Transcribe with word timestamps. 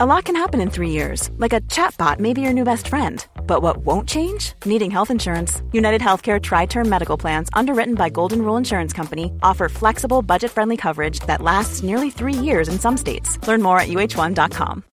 A 0.00 0.06
lot 0.06 0.26
can 0.26 0.36
happen 0.36 0.60
in 0.60 0.70
three 0.70 0.90
years, 0.90 1.28
like 1.38 1.52
a 1.52 1.60
chatbot 1.62 2.20
may 2.20 2.32
be 2.32 2.40
your 2.40 2.52
new 2.52 2.62
best 2.62 2.86
friend. 2.86 3.26
But 3.48 3.62
what 3.62 3.78
won't 3.78 4.08
change? 4.08 4.52
Needing 4.64 4.92
health 4.92 5.10
insurance. 5.10 5.60
United 5.72 6.00
Healthcare 6.00 6.40
Tri 6.40 6.66
Term 6.66 6.88
Medical 6.88 7.18
Plans, 7.18 7.48
underwritten 7.52 7.96
by 7.96 8.08
Golden 8.08 8.42
Rule 8.42 8.56
Insurance 8.56 8.92
Company, 8.92 9.32
offer 9.42 9.68
flexible, 9.68 10.22
budget 10.22 10.52
friendly 10.52 10.76
coverage 10.76 11.18
that 11.26 11.42
lasts 11.42 11.82
nearly 11.82 12.10
three 12.10 12.32
years 12.32 12.68
in 12.68 12.78
some 12.78 12.96
states. 12.96 13.44
Learn 13.48 13.60
more 13.60 13.80
at 13.80 13.88
uh1.com. 13.88 14.84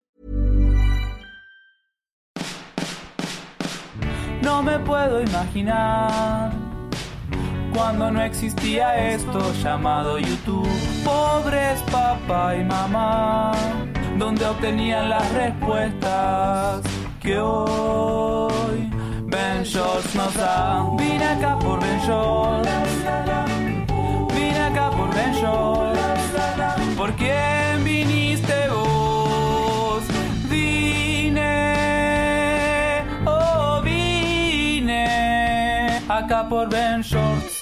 No 4.41 4.63
me 4.63 4.79
puedo 4.79 5.21
imaginar 5.21 6.51
cuando 7.75 8.09
no 8.09 8.21
existía 8.21 9.13
esto 9.13 9.53
llamado 9.61 10.17
YouTube. 10.17 10.67
Pobres 11.03 11.79
papá 11.91 12.55
y 12.55 12.63
mamá 12.63 13.53
donde 14.17 14.45
obtenían 14.45 15.09
las 15.09 15.29
respuestas 15.33 16.81
que 17.21 17.37
hoy 17.39 18.89
Ben 19.25 19.63
Shorts 19.63 20.15
nos 20.15 20.33
da. 20.35 20.89
Vine 20.97 21.25
acá 21.25 21.59
por 21.59 21.79
Ben 21.81 21.99
Shorts, 21.99 22.69
vine 24.33 24.59
acá 24.59 24.89
por 24.91 25.13
Ben 25.13 25.33
Shorts. 25.33 25.99
¿Por 26.97 27.11
quién 27.13 27.83
viniste 27.83 28.69
vos? 28.69 30.03
Vine, 30.49 31.43
oh 33.25 33.81
vine 33.83 36.01
acá 36.07 36.47
por 36.47 36.69
Ben 36.69 37.01
Shorts. 37.01 37.54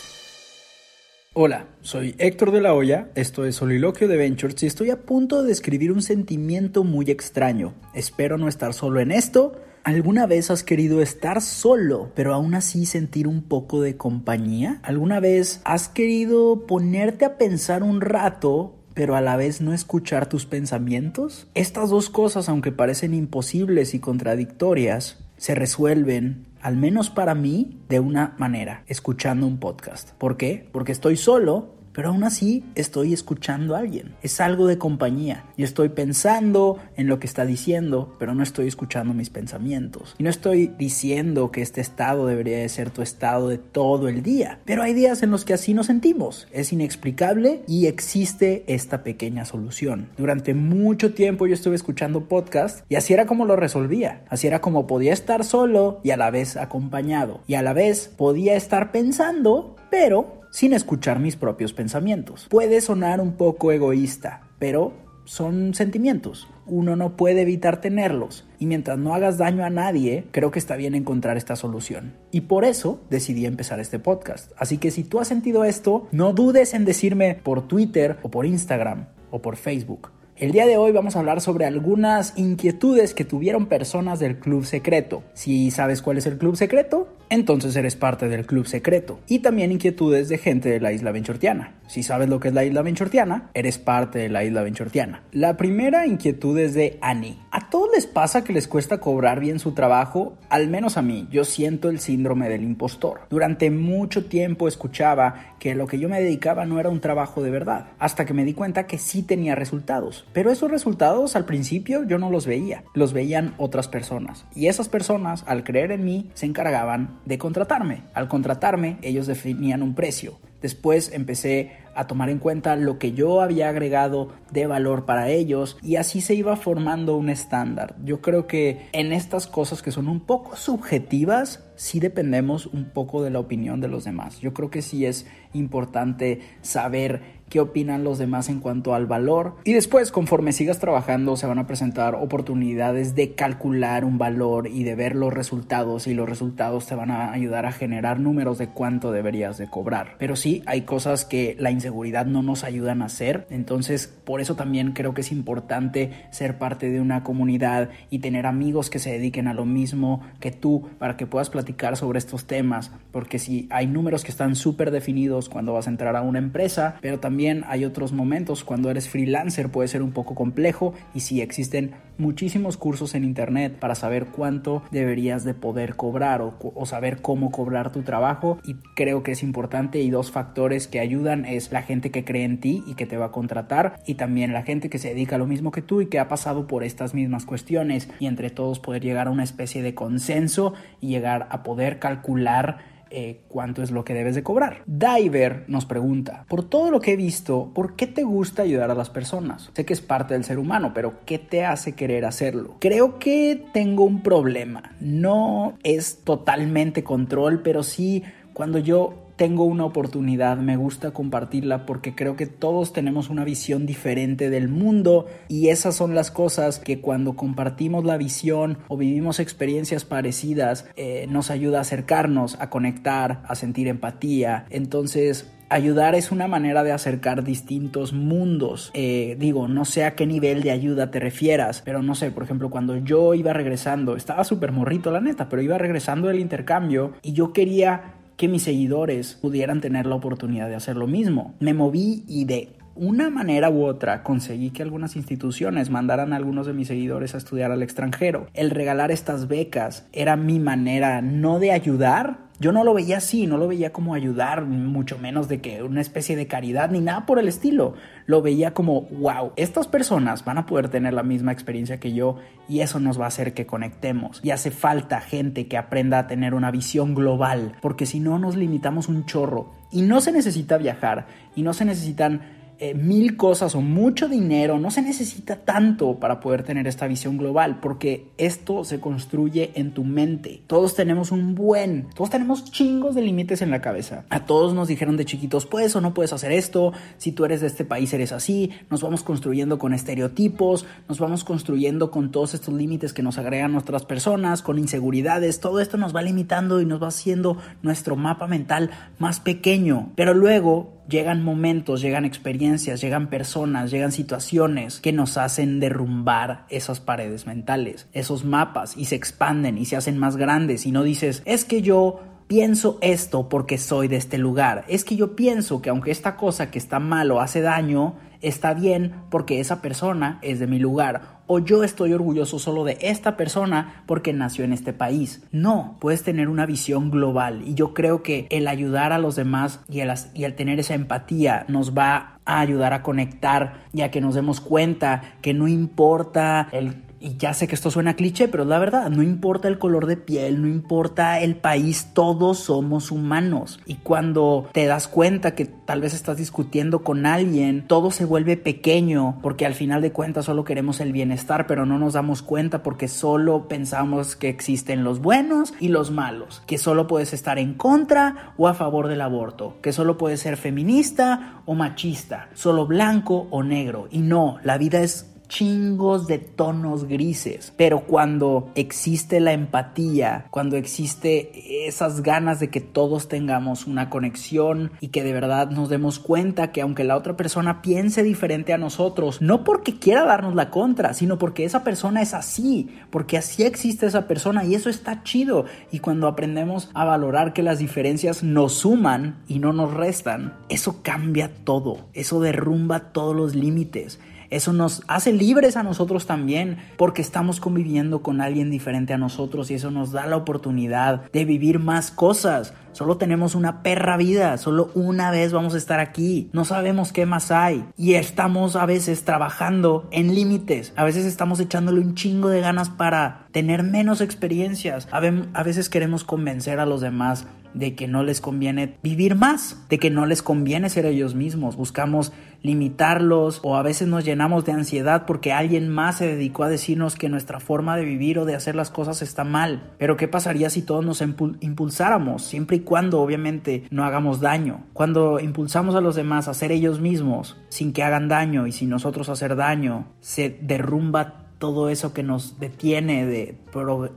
Hola, 1.36 1.66
soy 1.82 2.14
Héctor 2.20 2.52
de 2.52 2.62
la 2.62 2.76
Hoya, 2.76 3.10
esto 3.16 3.44
es 3.44 3.56
Soliloquio 3.56 4.08
de 4.08 4.18
Ventures 4.18 4.62
y 4.62 4.68
estoy 4.68 4.92
a 4.92 5.02
punto 5.02 5.42
de 5.42 5.48
describir 5.48 5.92
un 5.92 6.04
sentimiento 6.04 6.84
muy 6.84 7.10
extraño. 7.10 7.74
Espero 7.96 8.38
no 8.38 8.48
estar 8.48 8.76
solo 8.76 9.00
en 9.00 9.10
esto. 9.10 9.60
¿Alguna 9.84 10.28
vez 10.28 10.52
has 10.52 10.62
querido 10.62 11.02
estar 11.02 11.42
solo, 11.42 12.12
pero 12.14 12.36
aún 12.36 12.54
así 12.54 12.86
sentir 12.86 13.28
un 13.28 13.42
poco 13.42 13.82
de 13.82 13.98
compañía? 13.98 14.80
¿Alguna 14.84 15.20
vez 15.20 15.60
has 15.64 15.90
querido 15.90 16.68
ponerte 16.68 17.26
a 17.26 17.40
pensar 17.40 17.82
un 17.82 18.02
rato 18.02 18.76
pero 18.94 19.16
a 19.16 19.22
la 19.22 19.36
vez 19.36 19.60
no 19.60 19.74
escuchar 19.74 20.30
tus 20.30 20.46
pensamientos? 20.46 21.48
Estas 21.56 21.90
dos 21.90 22.12
cosas, 22.12 22.48
aunque 22.48 22.72
parecen 22.72 23.16
imposibles 23.16 23.96
y 23.96 24.00
contradictorias, 24.00 25.18
se 25.38 25.56
resuelven, 25.56 26.46
al 26.64 26.78
menos 26.78 27.10
para 27.10 27.36
mí, 27.36 27.82
de 27.90 28.00
una 28.00 28.36
manera, 28.38 28.84
escuchando 28.88 29.46
un 29.46 29.60
podcast. 29.60 30.12
¿Por 30.14 30.38
qué? 30.38 30.70
Porque 30.72 30.94
estoy 30.94 31.18
solo 31.18 31.73
pero 31.94 32.10
aún 32.10 32.24
así 32.24 32.64
estoy 32.76 33.14
escuchando 33.14 33.76
a 33.76 33.80
alguien. 33.80 34.16
Es 34.22 34.42
algo 34.42 34.68
de 34.68 34.78
compañía. 34.78 35.46
Y 35.58 35.64
estoy 35.64 35.90
pensando 35.90 36.80
en 36.98 37.08
lo 37.08 37.20
que 37.20 37.28
está 37.28 37.46
diciendo, 37.46 38.16
pero 38.20 38.34
no 38.34 38.44
estoy 38.44 38.68
escuchando 38.68 39.14
mis 39.14 39.30
pensamientos. 39.30 40.16
Y 40.18 40.24
no 40.24 40.30
estoy 40.30 40.68
diciendo 40.78 41.52
que 41.52 41.62
este 41.62 41.82
estado 41.82 42.26
debería 42.28 42.58
de 42.58 42.70
ser 42.70 42.90
tu 42.90 43.02
estado 43.02 43.50
de 43.50 43.58
todo 43.58 44.08
el 44.08 44.24
día. 44.24 44.60
Pero 44.66 44.84
hay 44.84 44.94
días 44.94 45.24
en 45.24 45.32
los 45.32 45.46
que 45.46 45.54
así 45.54 45.74
nos 45.74 45.88
sentimos. 45.88 46.48
Es 46.52 46.74
inexplicable 46.74 47.62
y 47.68 47.88
existe 47.88 48.64
esta 48.68 49.04
pequeña 49.04 49.46
solución. 49.46 50.10
Durante 50.18 50.54
mucho 50.54 51.14
tiempo 51.14 51.48
yo 51.48 51.54
estuve 51.54 51.76
escuchando 51.76 52.28
podcast 52.28 52.86
y 52.90 52.96
así 52.96 53.14
era 53.14 53.26
como 53.26 53.46
lo 53.46 53.56
resolvía. 53.56 54.24
Así 54.30 54.48
era 54.48 54.62
como 54.62 54.88
podía 54.88 55.14
estar 55.14 55.44
solo 55.44 56.00
y 56.04 56.12
a 56.12 56.18
la 56.18 56.32
vez 56.32 56.58
acompañado. 56.58 57.42
Y 57.48 57.56
a 57.56 57.62
la 57.62 57.74
vez 57.74 58.10
podía 58.16 58.56
estar 58.56 58.92
pensando, 58.92 59.76
pero 59.90 60.43
sin 60.54 60.74
escuchar 60.74 61.20
mis 61.20 61.36
propios 61.36 61.74
pensamientos. 61.74 62.46
Puede 62.48 62.80
sonar 62.80 63.20
un 63.20 63.34
poco 63.34 63.72
egoísta, 63.72 64.44
pero 64.60 64.94
son 65.26 65.74
sentimientos. 65.74 66.48
Uno 66.68 66.96
no 66.96 67.18
puede 67.18 67.42
evitar 67.42 67.82
tenerlos. 67.82 68.46
Y 68.60 68.68
mientras 68.68 69.00
no 69.00 69.16
hagas 69.16 69.40
daño 69.40 69.66
a 69.66 69.72
nadie, 69.72 70.26
creo 70.30 70.52
que 70.52 70.60
está 70.60 70.76
bien 70.76 70.94
encontrar 70.94 71.38
esta 71.38 71.56
solución. 71.56 72.14
Y 72.30 72.42
por 72.42 72.66
eso 72.66 73.02
decidí 73.10 73.48
empezar 73.48 73.80
este 73.80 73.98
podcast. 73.98 74.52
Así 74.56 74.78
que 74.78 74.92
si 74.92 75.04
tú 75.04 75.20
has 75.20 75.28
sentido 75.28 75.66
esto, 75.66 76.08
no 76.12 76.34
dudes 76.34 76.76
en 76.76 76.86
decirme 76.86 77.34
por 77.34 77.68
Twitter 77.68 78.18
o 78.22 78.30
por 78.30 78.46
Instagram 78.46 79.08
o 79.32 79.42
por 79.42 79.56
Facebook. 79.56 80.12
El 80.44 80.52
día 80.52 80.66
de 80.66 80.76
hoy 80.76 80.92
vamos 80.92 81.16
a 81.16 81.20
hablar 81.20 81.40
sobre 81.40 81.66
algunas 81.66 82.38
inquietudes 82.38 83.14
que 83.14 83.24
tuvieron 83.24 83.68
personas 83.68 84.20
del 84.20 84.40
Club 84.40 84.66
Secreto. 84.66 85.24
Si 85.34 85.72
sabes 85.72 86.02
cuál 86.02 86.18
es 86.18 86.26
el 86.26 86.38
Club 86.38 86.58
Secreto, 86.58 87.08
entonces 87.30 87.74
eres 87.78 87.96
parte 87.96 88.28
del 88.28 88.46
Club 88.46 88.68
Secreto. 88.68 89.22
Y 89.26 89.40
también 89.40 89.72
inquietudes 89.72 90.28
de 90.28 90.38
gente 90.38 90.68
de 90.68 90.82
la 90.82 90.92
isla 90.92 91.14
Benchortiana. 91.14 91.76
Si 91.88 92.04
sabes 92.04 92.28
lo 92.28 92.42
que 92.42 92.50
es 92.50 92.54
la 92.54 92.66
isla 92.66 92.82
Benchortiana, 92.82 93.52
eres 93.54 93.78
parte 93.78 94.20
de 94.20 94.28
la 94.28 94.44
isla 94.44 94.64
Benchortiana. 94.64 95.24
La 95.32 95.56
primera 95.56 96.08
inquietud 96.08 96.60
es 96.60 96.74
de 96.74 96.98
Annie. 97.00 97.40
¿A 97.50 97.70
todos 97.70 97.83
les 97.94 98.08
pasa 98.08 98.44
que 98.44 98.54
les 98.54 98.68
cuesta 98.68 99.00
cobrar 99.00 99.40
bien 99.40 99.60
su 99.60 99.74
trabajo? 99.74 100.36
Al 100.50 100.68
menos 100.68 100.98
a 100.98 101.04
mí, 101.04 101.28
yo 101.32 101.44
siento 101.44 101.90
el 101.90 102.00
síndrome 102.00 102.50
del 102.50 102.64
impostor. 102.64 103.22
Durante 103.30 103.70
mucho 103.70 104.26
tiempo 104.26 104.68
escuchaba 104.68 105.56
que 105.60 105.76
lo 105.76 105.86
que 105.86 106.00
yo 106.00 106.10
me 106.10 106.20
dedicaba 106.20 106.66
no 106.66 106.80
era 106.80 106.90
un 106.90 107.02
trabajo 107.02 107.44
de 107.44 107.52
verdad, 107.52 107.88
hasta 108.00 108.26
que 108.26 108.34
me 108.34 108.46
di 108.46 108.54
cuenta 108.54 108.88
que 108.88 108.98
sí 108.98 109.22
tenía 109.22 109.54
resultados. 109.54 110.26
Pero 110.34 110.50
esos 110.50 110.72
resultados 110.72 111.36
al 111.36 111.46
principio 111.46 112.04
yo 112.04 112.18
no 112.18 112.32
los 112.32 112.48
veía, 112.48 112.84
los 112.96 113.14
veían 113.14 113.54
otras 113.58 113.88
personas. 113.88 114.46
Y 114.56 114.68
esas 114.68 114.90
personas, 114.90 115.44
al 115.46 115.64
creer 115.64 115.92
en 115.92 116.04
mí, 116.04 116.32
se 116.34 116.48
encargaban 116.48 117.20
de 117.26 117.38
contratarme. 117.38 118.04
Al 118.16 118.28
contratarme, 118.28 118.98
ellos 119.04 119.28
definían 119.28 119.84
un 119.84 119.94
precio. 119.94 120.40
Después 120.64 121.12
empecé 121.14 121.74
a 121.94 122.08
tomar 122.08 122.30
en 122.30 122.40
cuenta 122.40 122.78
lo 122.78 122.98
que 122.98 123.12
yo 123.12 123.42
había 123.42 123.68
agregado 123.68 124.30
de 124.50 124.66
valor 124.66 125.06
para 125.06 125.30
ellos 125.30 125.78
y 125.84 125.98
así 125.98 126.22
se 126.22 126.36
iba 126.36 126.56
formando 126.56 127.18
un 127.18 127.30
estándar. 127.30 127.96
Yo 128.04 128.22
creo 128.22 128.48
que 128.48 128.88
en 128.94 129.12
estas 129.12 129.46
cosas 129.46 129.82
que 129.82 129.92
son 129.92 130.08
un 130.08 130.22
poco 130.22 130.56
subjetivas, 130.56 131.66
sí 131.76 132.00
dependemos 132.00 132.68
un 132.68 132.86
poco 132.86 133.22
de 133.22 133.30
la 133.30 133.40
opinión 133.40 133.82
de 133.82 133.90
los 133.90 134.06
demás. 134.06 134.40
Yo 134.40 134.54
creo 134.54 134.72
que 134.72 134.82
sí 134.82 135.06
es 135.06 135.28
importante 135.52 136.40
saber 136.62 137.43
qué 137.54 137.60
opinan 137.60 138.04
los 138.04 138.18
demás 138.18 138.50
en 138.50 138.60
cuanto 138.60 138.96
al 138.96 139.06
valor. 139.06 139.58
Y 139.64 139.74
después, 139.74 140.12
conforme 140.12 140.54
sigas 140.54 140.80
trabajando, 140.80 141.38
se 141.38 141.46
van 141.46 141.60
a 141.60 141.68
presentar 141.68 142.16
oportunidades 142.16 143.14
de 143.14 143.36
calcular 143.36 144.06
un 144.06 144.18
valor 144.18 144.66
y 144.66 144.84
de 144.84 144.96
ver 144.96 145.14
los 145.14 145.32
resultados 145.32 146.08
y 146.08 146.16
los 146.16 146.28
resultados 146.28 146.88
te 146.88 146.96
van 146.96 147.12
a 147.12 147.32
ayudar 147.32 147.68
a 147.68 147.72
generar 147.72 148.20
números 148.20 148.58
de 148.58 148.70
cuánto 148.70 149.12
deberías 149.12 149.60
de 149.60 149.68
cobrar. 149.68 150.16
Pero 150.18 150.36
sí, 150.36 150.64
hay 150.66 150.82
cosas 150.82 151.26
que 151.26 151.56
la 151.60 151.70
inseguridad 151.70 152.26
no 152.26 152.42
nos 152.42 152.64
ayudan 152.64 153.04
a 153.04 153.06
hacer. 153.06 153.46
Entonces, 153.52 154.08
por 154.08 154.42
eso 154.42 154.56
también 154.56 154.94
creo 154.94 155.14
que 155.14 155.22
es 155.22 155.32
importante 155.32 156.10
ser 156.32 156.58
parte 156.58 156.90
de 156.90 157.02
una 157.02 157.22
comunidad 157.22 157.90
y 158.10 158.18
tener 158.18 158.48
amigos 158.48 158.90
que 158.90 158.98
se 158.98 159.12
dediquen 159.12 159.48
a 159.48 159.54
lo 159.54 159.66
mismo 159.66 160.22
que 160.40 160.50
tú 160.50 160.90
para 160.98 161.18
que 161.18 161.28
puedas 161.28 161.52
platicar 161.52 161.98
sobre 161.98 162.18
estos 162.18 162.48
temas. 162.48 162.92
Porque 163.12 163.38
si 163.38 163.68
hay 163.70 163.86
números 163.86 164.24
que 164.24 164.32
están 164.32 164.56
súper 164.56 164.90
definidos 164.90 165.50
cuando 165.50 165.74
vas 165.74 165.86
a 165.86 165.92
entrar 165.92 166.16
a 166.16 166.24
una 166.24 166.40
empresa, 166.40 166.96
pero 167.00 167.20
también 167.20 167.43
hay 167.68 167.86
otros 167.86 168.14
momentos. 168.14 168.64
Cuando 168.64 168.90
eres 168.90 169.10
freelancer 169.10 169.70
puede 169.70 169.88
ser 169.88 170.02
un 170.02 170.12
poco 170.12 170.36
complejo 170.36 170.94
y 171.14 171.22
si 171.22 171.42
existen 171.42 171.92
muchísimos 172.18 172.78
cursos 172.78 173.16
en 173.16 173.24
internet 173.24 173.78
para 173.80 173.96
saber 173.96 174.28
cuánto 174.28 174.84
deberías 174.92 175.44
de 175.44 175.54
poder 175.54 175.96
cobrar 175.96 176.42
o, 176.42 176.56
o, 176.62 176.86
saber 176.86 177.22
cómo 177.22 177.52
cobrar 177.52 177.92
tu 177.92 178.04
trabajo. 178.04 178.60
Y 178.64 178.76
creo 178.96 179.24
que 179.24 179.32
es 179.32 179.44
importante 179.44 180.00
y 180.00 180.10
dos 180.10 180.32
factores 180.32 180.88
que 180.88 181.00
ayudan 181.00 181.46
es 181.46 181.72
la 181.72 181.82
gente 181.82 182.12
que 182.12 182.24
cree 182.24 182.44
en 182.44 182.60
ti 182.60 182.84
y 182.88 182.96
que 182.96 183.06
te 183.06 183.18
va 183.18 183.26
a 183.26 183.32
contratar 183.32 184.00
y 184.06 184.16
también 184.16 184.54
la 184.54 184.64
gente 184.64 184.90
que 184.90 185.00
se 185.00 185.10
dedica 185.10 185.36
a 185.36 185.40
lo 185.40 185.48
mismo 185.48 185.72
que 185.72 185.82
tú 185.82 186.02
y 186.02 186.08
que 186.08 186.20
ha 186.20 186.28
pasado 186.28 186.68
por 186.68 186.84
estas 186.84 187.14
mismas 187.14 187.46
cuestiones. 187.46 188.10
Y 188.20 188.28
entre 188.28 188.50
todos 188.50 188.80
poder 188.80 189.04
llegar 189.04 189.28
a 189.28 189.32
una 189.32 189.44
especie 189.44 189.82
de 189.82 189.94
consenso 189.94 190.74
y 191.02 191.08
llegar 191.08 191.48
a 191.50 191.64
poder 191.64 192.00
calcular 192.00 192.93
eh, 193.14 193.42
cuánto 193.48 193.84
es 193.84 193.92
lo 193.92 194.04
que 194.04 194.14
debes 194.14 194.36
de 194.36 194.44
cobrar. 194.44 194.82
Diver 194.88 195.66
nos 195.68 195.86
pregunta, 195.86 196.46
por 196.50 196.68
todo 196.68 196.90
lo 196.90 197.00
que 197.00 197.14
he 197.14 197.16
visto, 197.16 197.72
¿por 197.74 197.96
qué 197.96 198.08
te 198.08 198.24
gusta 198.24 198.64
ayudar 198.64 198.90
a 198.90 198.96
las 198.96 199.10
personas? 199.12 199.70
Sé 199.76 199.86
que 199.86 199.94
es 199.94 200.02
parte 200.02 200.34
del 200.34 200.44
ser 200.44 200.58
humano, 200.58 200.92
pero 200.96 201.20
¿qué 201.26 201.38
te 201.38 201.64
hace 201.64 201.94
querer 201.94 202.26
hacerlo? 202.26 202.78
Creo 202.80 203.20
que 203.20 203.64
tengo 203.72 204.04
un 204.04 204.22
problema. 204.22 204.96
No 205.00 205.78
es 205.84 206.24
totalmente 206.24 207.04
control, 207.04 207.62
pero 207.62 207.84
sí 207.84 208.24
cuando 208.54 208.80
yo 208.80 209.23
tengo 209.44 209.66
una 209.66 209.84
oportunidad, 209.84 210.56
me 210.56 210.78
gusta 210.78 211.12
compartirla 211.12 211.86
porque 211.86 212.16
creo 212.16 212.38
que 212.38 212.46
todos 212.46 212.94
tenemos 212.94 213.30
una 213.30 213.44
visión 213.44 213.86
diferente 213.86 214.50
del 214.50 214.70
mundo 214.70 215.26
y 215.50 215.68
esas 215.68 215.98
son 215.98 216.16
las 216.16 216.32
cosas 216.32 216.80
que 216.80 217.02
cuando 217.02 217.36
compartimos 217.36 218.06
la 218.06 218.16
visión 218.16 218.78
o 218.88 218.96
vivimos 218.96 219.42
experiencias 219.42 220.06
parecidas 220.06 220.86
eh, 220.96 221.28
nos 221.30 221.52
ayuda 221.52 221.80
a 221.80 221.82
acercarnos, 221.82 222.56
a 222.62 222.70
conectar, 222.70 223.44
a 223.46 223.56
sentir 223.56 223.90
empatía. 223.90 224.66
Entonces, 224.70 225.52
ayudar 225.68 226.16
es 226.16 226.32
una 226.32 226.48
manera 226.48 226.86
de 226.86 226.94
acercar 226.94 227.44
distintos 227.44 228.14
mundos. 228.14 228.92
Eh, 228.94 229.36
digo, 229.40 229.68
no 229.68 229.84
sé 229.84 230.06
a 230.06 230.16
qué 230.16 230.26
nivel 230.26 230.64
de 230.64 230.72
ayuda 230.72 231.12
te 231.12 231.20
refieras, 231.20 231.82
pero 231.84 232.02
no 232.02 232.16
sé, 232.16 232.32
por 232.32 232.44
ejemplo, 232.44 232.70
cuando 232.70 232.96
yo 232.96 233.34
iba 233.34 233.52
regresando, 233.52 234.16
estaba 234.16 234.46
súper 234.46 234.72
morrito 234.72 235.12
la 235.12 235.20
neta, 235.20 235.50
pero 235.50 235.62
iba 235.62 235.78
regresando 235.78 236.30
del 236.30 236.40
intercambio 236.40 237.12
y 237.22 237.34
yo 237.34 237.52
quería 237.52 238.23
que 238.38 238.48
mis 238.48 238.64
seguidores 238.64 239.36
pudieran 239.36 239.82
tener 239.82 240.06
la 240.06 240.16
oportunidad 240.16 240.70
de 240.70 240.76
hacer 240.76 240.98
lo 240.98 241.08
mismo. 241.08 241.56
Me 241.60 241.74
moví 241.74 242.24
y 242.28 242.46
de 242.46 242.70
una 242.96 243.30
manera 243.30 243.70
u 243.70 243.86
otra 243.86 244.24
conseguí 244.24 244.70
que 244.70 244.84
algunas 244.84 245.16
instituciones 245.16 245.90
mandaran 245.90 246.32
a 246.32 246.36
algunos 246.36 246.68
de 246.68 246.74
mis 246.74 246.88
seguidores 246.88 247.34
a 247.34 247.38
estudiar 247.38 247.72
al 247.72 247.82
extranjero. 247.82 248.48
El 248.54 248.70
regalar 248.70 249.12
estas 249.12 249.48
becas 249.48 250.08
era 250.14 250.36
mi 250.36 250.60
manera 250.60 251.22
no 251.22 251.60
de 251.60 251.72
ayudar, 251.72 252.43
yo 252.60 252.72
no 252.72 252.84
lo 252.84 252.94
veía 252.94 253.18
así, 253.18 253.48
no 253.48 253.58
lo 253.58 253.68
veía 253.68 253.92
como 253.92 254.14
ayudar, 254.14 254.66
mucho 254.66 255.18
menos 255.18 255.48
de 255.48 255.60
que 255.60 255.84
una 255.84 256.02
especie 256.02 256.36
de 256.36 256.48
caridad 256.48 256.90
ni 256.92 257.02
nada 257.02 257.26
por 257.26 257.40
el 257.40 257.48
estilo. 257.48 257.96
Lo 258.26 258.42
veía 258.42 258.74
como, 258.74 259.02
wow, 259.02 259.52
estas 259.56 259.88
personas 259.88 260.46
van 260.46 260.58
a 260.58 260.66
poder 260.66 260.90
tener 260.90 261.14
la 261.14 261.24
misma 261.24 261.52
experiencia 261.52 262.00
que 262.00 262.14
yo 262.14 262.38
y 262.70 262.82
eso 262.82 263.00
nos 263.00 263.20
va 263.20 263.26
a 263.26 263.30
hacer 263.30 263.54
que 263.54 263.66
conectemos. 263.66 264.40
Y 264.44 264.52
hace 264.52 264.72
falta 264.72 265.20
gente 265.20 265.68
que 265.68 265.78
aprenda 265.78 266.20
a 266.20 266.28
tener 266.28 266.54
una 266.54 266.72
visión 266.72 267.16
global, 267.16 267.76
porque 267.82 268.06
si 268.06 268.20
no 268.20 268.40
nos 268.40 268.56
limitamos 268.56 269.10
un 269.10 269.26
chorro. 269.26 269.72
Y 269.92 270.02
no 270.02 270.22
se 270.22 270.32
necesita 270.32 270.78
viajar 270.78 271.28
y 271.56 271.62
no 271.62 271.74
se 271.74 271.86
necesitan 271.86 272.42
eh, 272.80 272.94
mil 272.94 273.38
cosas 273.38 273.76
o 273.76 273.82
mucho 273.82 274.28
dinero, 274.28 274.80
no 274.80 274.92
se 274.92 275.02
necesita 275.02 275.58
tanto 275.58 276.20
para 276.20 276.40
poder 276.40 276.64
tener 276.64 276.88
esta 276.88 277.08
visión 277.08 277.38
global, 277.38 277.80
porque 277.80 278.32
esto 278.38 278.84
se 278.84 279.00
construye 279.00 279.72
en 279.76 279.94
tu 279.94 280.04
mente. 280.04 280.62
Todos 280.68 280.96
tenemos 280.96 281.32
un 281.32 281.56
buen, 281.56 282.08
todos 282.16 282.30
tenemos 282.30 282.66
chingos 282.72 283.16
de 283.16 283.22
límites 283.22 283.62
en 283.62 283.72
la 283.72 283.82
cabeza. 283.82 284.26
A 284.30 284.46
todos 284.46 284.74
nos 284.74 284.88
dijeron 284.88 285.18
de 285.18 285.26
chiquitos, 285.26 285.66
puedes 285.66 285.96
o 285.96 286.02
no 286.02 286.14
puedes 286.14 286.34
hacer 286.34 286.52
esto, 286.52 286.94
si 287.18 287.32
tú 287.32 287.46
eres 287.46 287.62
de 287.62 287.68
este 287.68 287.86
país 287.86 288.14
eres 288.14 288.32
así, 288.32 288.72
nos 288.90 289.02
vamos 289.02 289.24
construyendo 289.24 289.78
con 289.78 289.94
estereotipos, 289.94 290.86
nos 291.08 291.20
vamos 291.20 291.44
construyendo 291.44 292.12
con 292.12 292.32
todos 292.32 292.54
estos 292.54 292.74
límites 292.74 293.14
que 293.14 293.24
nos 293.24 293.38
agregan 293.38 293.76
otras 293.76 294.06
personas, 294.06 294.62
con 294.62 294.80
inseguridades, 294.80 295.60
todo 295.60 295.80
esto 295.80 295.98
nos 295.98 296.16
va 296.16 296.22
limitando 296.22 296.82
y 296.82 296.86
nos 296.86 297.02
va 297.02 297.08
haciendo 297.08 297.58
nuestro 297.82 298.16
mapa 298.16 298.48
mental 298.48 298.90
más 299.20 299.40
pequeño. 299.40 300.12
Pero 300.16 300.34
luego 300.34 301.03
llegan 301.08 301.44
momentos, 301.44 302.02
llegan 302.02 302.26
experiencias, 302.26 303.02
llegan 303.02 303.30
personas, 303.30 303.92
llegan 303.92 304.12
situaciones 304.12 305.00
que 305.00 305.12
nos 305.12 305.38
hacen 305.38 305.80
derrumbar 305.80 306.66
esas 306.70 307.00
paredes 307.00 307.46
mentales, 307.46 308.08
esos 308.14 308.46
mapas 308.46 308.98
y 308.98 309.06
se 309.06 309.16
expanden 309.16 309.78
y 309.78 309.86
se 309.86 309.96
hacen 309.96 310.18
más 310.18 310.38
grandes. 310.38 310.86
Y 310.86 310.92
no 310.92 311.04
dices, 311.04 311.44
es 311.46 311.66
que 311.66 311.82
yo 311.82 312.22
pienso 312.48 312.98
esto 313.02 313.50
porque 313.50 313.78
soy 313.78 314.08
de 314.08 314.18
este 314.18 314.38
lugar, 314.38 314.86
es 314.88 315.04
que 315.04 315.16
yo 315.16 315.36
pienso 315.36 315.82
que 315.82 315.90
aunque 315.90 316.12
esta 316.12 316.36
cosa 316.36 316.72
que 316.72 316.80
está 316.80 317.00
mal 317.00 317.32
o 317.32 317.42
hace 317.42 317.62
daño, 317.62 318.16
está 318.42 318.74
bien 318.74 319.14
porque 319.30 319.60
esa 319.60 319.82
persona 319.82 320.40
es 320.42 320.60
de 320.60 320.68
mi 320.68 320.78
lugar 320.78 321.33
o 321.48 321.60
yo 321.60 321.84
estoy 321.84 322.14
orgulloso 322.14 322.60
solo 322.60 322.84
de 322.84 322.98
esta 323.02 323.38
persona 323.38 324.04
porque 324.06 324.34
nació 324.34 324.66
en 324.66 324.74
este 324.74 324.94
país. 324.94 325.44
No, 325.52 325.98
puedes 326.00 326.24
tener 326.24 326.50
una 326.50 326.66
visión 326.66 327.12
global 327.12 327.64
y 327.66 327.74
yo 327.74 327.94
creo 327.94 328.24
que 328.24 328.48
el 328.50 328.68
ayudar 328.68 329.12
a 329.12 329.20
los 329.20 329.36
demás 329.36 329.80
y 329.90 330.00
el, 330.00 330.14
y 330.34 330.46
el 330.46 330.56
tener 330.56 330.80
esa 330.80 330.94
empatía 330.94 331.66
nos 331.68 331.98
va 331.98 332.40
a 332.46 332.60
ayudar 332.60 332.94
a 332.94 333.04
conectar 333.04 333.84
y 333.94 334.02
a 334.02 334.12
que 334.12 334.22
nos 334.22 334.36
demos 334.36 334.62
cuenta 334.62 335.36
que 335.42 335.54
no 335.54 335.68
importa 335.68 336.68
el 336.72 336.96
y 337.24 337.38
ya 337.38 337.54
sé 337.54 337.70
que 337.70 337.76
esto 337.76 337.90
suena 337.90 338.18
cliché, 338.18 338.50
pero 338.50 338.66
la 338.66 338.80
verdad, 338.80 339.10
no 339.10 339.24
importa 339.24 339.70
el 339.70 339.80
color 339.80 340.08
de 340.08 340.18
piel, 340.18 340.62
no 340.62 340.68
importa 340.68 341.40
el 341.40 341.56
país, 341.56 342.10
todos 342.14 342.60
somos 342.60 343.12
humanos. 343.12 343.80
Y 343.86 343.96
cuando 343.96 344.68
te 344.74 344.86
das 344.88 345.08
cuenta 345.08 345.56
que 345.56 345.64
tal 345.64 346.02
vez 346.02 346.14
estás 346.14 346.36
discutiendo 346.36 347.02
con 347.02 347.26
alguien, 347.26 347.88
todo 347.88 348.12
se 348.12 348.26
vuelve 348.26 348.58
pequeño 348.58 349.40
porque 349.42 349.66
al 349.66 349.74
final 349.74 350.02
de 350.02 350.12
cuentas 350.12 350.46
solo 350.46 350.66
queremos 350.66 351.00
el 351.00 351.14
bienestar, 351.14 351.66
pero 351.66 351.86
no 351.86 351.98
nos 351.98 352.12
damos 352.12 352.42
cuenta 352.42 352.84
porque 352.84 353.08
solo 353.08 353.70
pensamos 353.70 354.36
que 354.36 354.50
existen 354.50 355.06
los 355.06 355.22
buenos 355.22 355.74
y 355.80 355.88
los 355.88 356.12
malos, 356.12 356.62
que 356.68 356.78
solo 356.78 357.08
puedes 357.08 357.32
estar 357.32 357.58
en 357.58 357.76
contra 357.76 358.54
o 358.58 358.68
a 358.68 358.74
favor 358.74 359.08
del 359.08 359.22
aborto, 359.22 359.78
que 359.82 359.94
solo 359.94 360.18
puedes 360.18 360.42
ser 360.42 360.58
feminista 360.58 361.62
o 361.66 361.74
machista, 361.74 362.50
solo 362.54 362.86
blanco 362.86 363.48
o 363.50 363.64
negro. 363.64 364.10
Y 364.12 364.20
no, 364.20 364.58
la 364.64 364.78
vida 364.78 365.00
es 365.00 365.33
chingos 365.48 366.28
de 366.28 366.40
tonos 366.40 367.06
grises, 367.08 367.74
pero 367.78 368.02
cuando 368.02 368.70
existe 368.76 369.40
la 369.40 369.54
empatía, 369.54 370.48
cuando 370.50 370.78
existe 370.78 371.88
esas 371.88 372.22
ganas 372.22 372.60
de 372.60 372.70
que 372.70 372.82
todos 372.82 373.28
tengamos 373.28 373.88
una 373.88 374.10
conexión 374.10 374.92
y 375.00 375.10
que 375.10 375.24
de 375.24 375.34
verdad 375.34 375.70
nos 375.70 375.90
demos 375.90 376.20
cuenta 376.20 376.72
que 376.72 376.82
aunque 376.82 377.04
la 377.04 377.18
otra 377.18 377.36
persona 377.36 377.82
piense 377.82 378.24
diferente 378.24 378.74
a 378.74 378.78
nosotros, 378.78 379.42
no 379.42 379.64
porque 379.64 380.00
quiera 380.00 380.26
darnos 380.26 380.56
la 380.56 380.70
contra, 380.70 381.14
sino 381.14 381.38
porque 381.38 381.66
esa 381.66 381.84
persona 381.84 382.22
es 382.22 382.34
así, 382.34 382.90
porque 383.10 383.38
así 383.38 383.64
existe 383.64 384.06
esa 384.06 384.28
persona 384.28 384.66
y 384.66 384.76
eso 384.76 384.90
está 384.90 385.24
chido. 385.24 385.66
Y 385.92 386.00
cuando 386.00 386.28
aprendemos 386.28 386.90
a 386.94 387.06
valorar 387.06 387.54
que 387.54 387.64
las 387.64 387.80
diferencias 387.80 388.44
nos 388.44 388.74
suman 388.74 389.44
y 389.48 389.60
no 389.60 389.74
nos 389.74 389.94
restan, 389.94 390.54
eso 390.70 391.02
cambia 391.04 391.52
todo, 391.64 392.08
eso 392.14 392.40
derrumba 392.40 393.12
todos 393.12 393.36
los 393.36 393.56
límites. 393.56 394.20
Eso 394.54 394.72
nos 394.72 395.02
hace 395.08 395.34
libres 395.34 395.78
a 395.78 395.84
nosotros 395.84 396.28
también 396.28 396.78
porque 396.96 397.24
estamos 397.24 397.60
conviviendo 397.60 398.22
con 398.22 398.40
alguien 398.40 398.70
diferente 398.70 399.12
a 399.12 399.18
nosotros 399.18 399.72
y 399.72 399.74
eso 399.74 399.90
nos 399.90 400.12
da 400.12 400.28
la 400.28 400.38
oportunidad 400.38 401.32
de 401.32 401.44
vivir 401.44 401.80
más 401.80 402.12
cosas. 402.12 402.76
Solo 402.92 403.18
tenemos 403.18 403.56
una 403.56 403.82
perra 403.82 404.16
vida, 404.16 404.56
solo 404.60 404.92
una 404.94 405.32
vez 405.32 405.52
vamos 405.52 405.74
a 405.74 405.78
estar 405.78 406.00
aquí, 406.00 406.52
no 406.54 406.66
sabemos 406.66 407.12
qué 407.12 407.26
más 407.26 407.50
hay. 407.50 407.84
Y 407.98 408.14
estamos 408.14 408.76
a 408.76 408.86
veces 408.86 409.26
trabajando 409.26 410.08
en 410.12 410.36
límites, 410.36 410.94
a 410.96 411.04
veces 411.04 411.26
estamos 411.26 411.60
echándole 411.60 412.02
un 412.02 412.14
chingo 412.14 412.50
de 412.50 412.62
ganas 412.62 412.90
para 412.90 413.48
tener 413.52 413.82
menos 413.82 414.22
experiencias, 414.22 415.08
a 415.12 415.64
veces 415.64 415.90
queremos 415.90 416.24
convencer 416.24 416.80
a 416.80 416.86
los 416.86 417.02
demás 417.02 417.48
de 417.74 417.96
que 417.96 418.08
no 418.08 418.24
les 418.24 418.42
conviene 418.42 418.98
vivir 419.04 419.36
más, 419.36 419.86
de 419.90 420.00
que 420.00 420.10
no 420.10 420.26
les 420.26 420.42
conviene 420.42 420.90
ser 420.90 421.06
ellos 421.06 421.36
mismos. 421.36 421.76
Buscamos 421.76 422.32
limitarlos 422.62 423.60
o 423.64 423.76
a 423.76 423.84
veces 423.84 424.08
nos 424.08 424.24
llenamos 424.24 424.64
de 424.66 424.72
ansiedad 424.72 425.26
porque 425.26 425.52
alguien 425.52 425.90
más 425.90 426.18
se 426.18 426.28
dedicó 426.28 426.64
a 426.64 426.70
decirnos 426.70 427.16
que 427.16 427.30
nuestra 427.30 427.60
forma 427.60 427.98
de 427.98 428.06
vivir 428.06 428.40
o 428.40 428.46
de 428.46 428.56
hacer 428.56 428.76
las 428.76 428.90
cosas 428.90 429.22
está 429.22 429.44
mal. 429.44 429.92
Pero 429.98 430.18
¿qué 430.18 430.28
pasaría 430.28 430.70
si 430.70 430.82
todos 430.82 431.06
nos 431.06 431.22
impulsáramos? 431.22 432.44
Siempre 432.44 432.78
y 432.78 432.80
cuando 432.82 433.22
obviamente 433.22 433.84
no 433.92 434.06
hagamos 434.06 434.40
daño. 434.40 434.86
Cuando 434.94 435.40
impulsamos 435.40 435.96
a 435.96 436.02
los 436.02 436.16
demás 436.16 436.48
a 436.48 436.54
ser 436.54 436.72
ellos 436.72 437.02
mismos 437.02 437.58
sin 437.70 437.92
que 437.94 438.04
hagan 438.04 438.30
daño 438.30 438.66
y 438.66 438.72
sin 438.72 438.90
nosotros 438.90 439.30
hacer 439.30 439.56
daño, 439.56 440.08
se 440.22 440.58
derrumba 440.62 441.43
todo 441.64 441.88
eso 441.88 442.14
que 442.14 442.24
nos 442.24 442.60
detiene 442.60 443.26
de, 443.26 443.56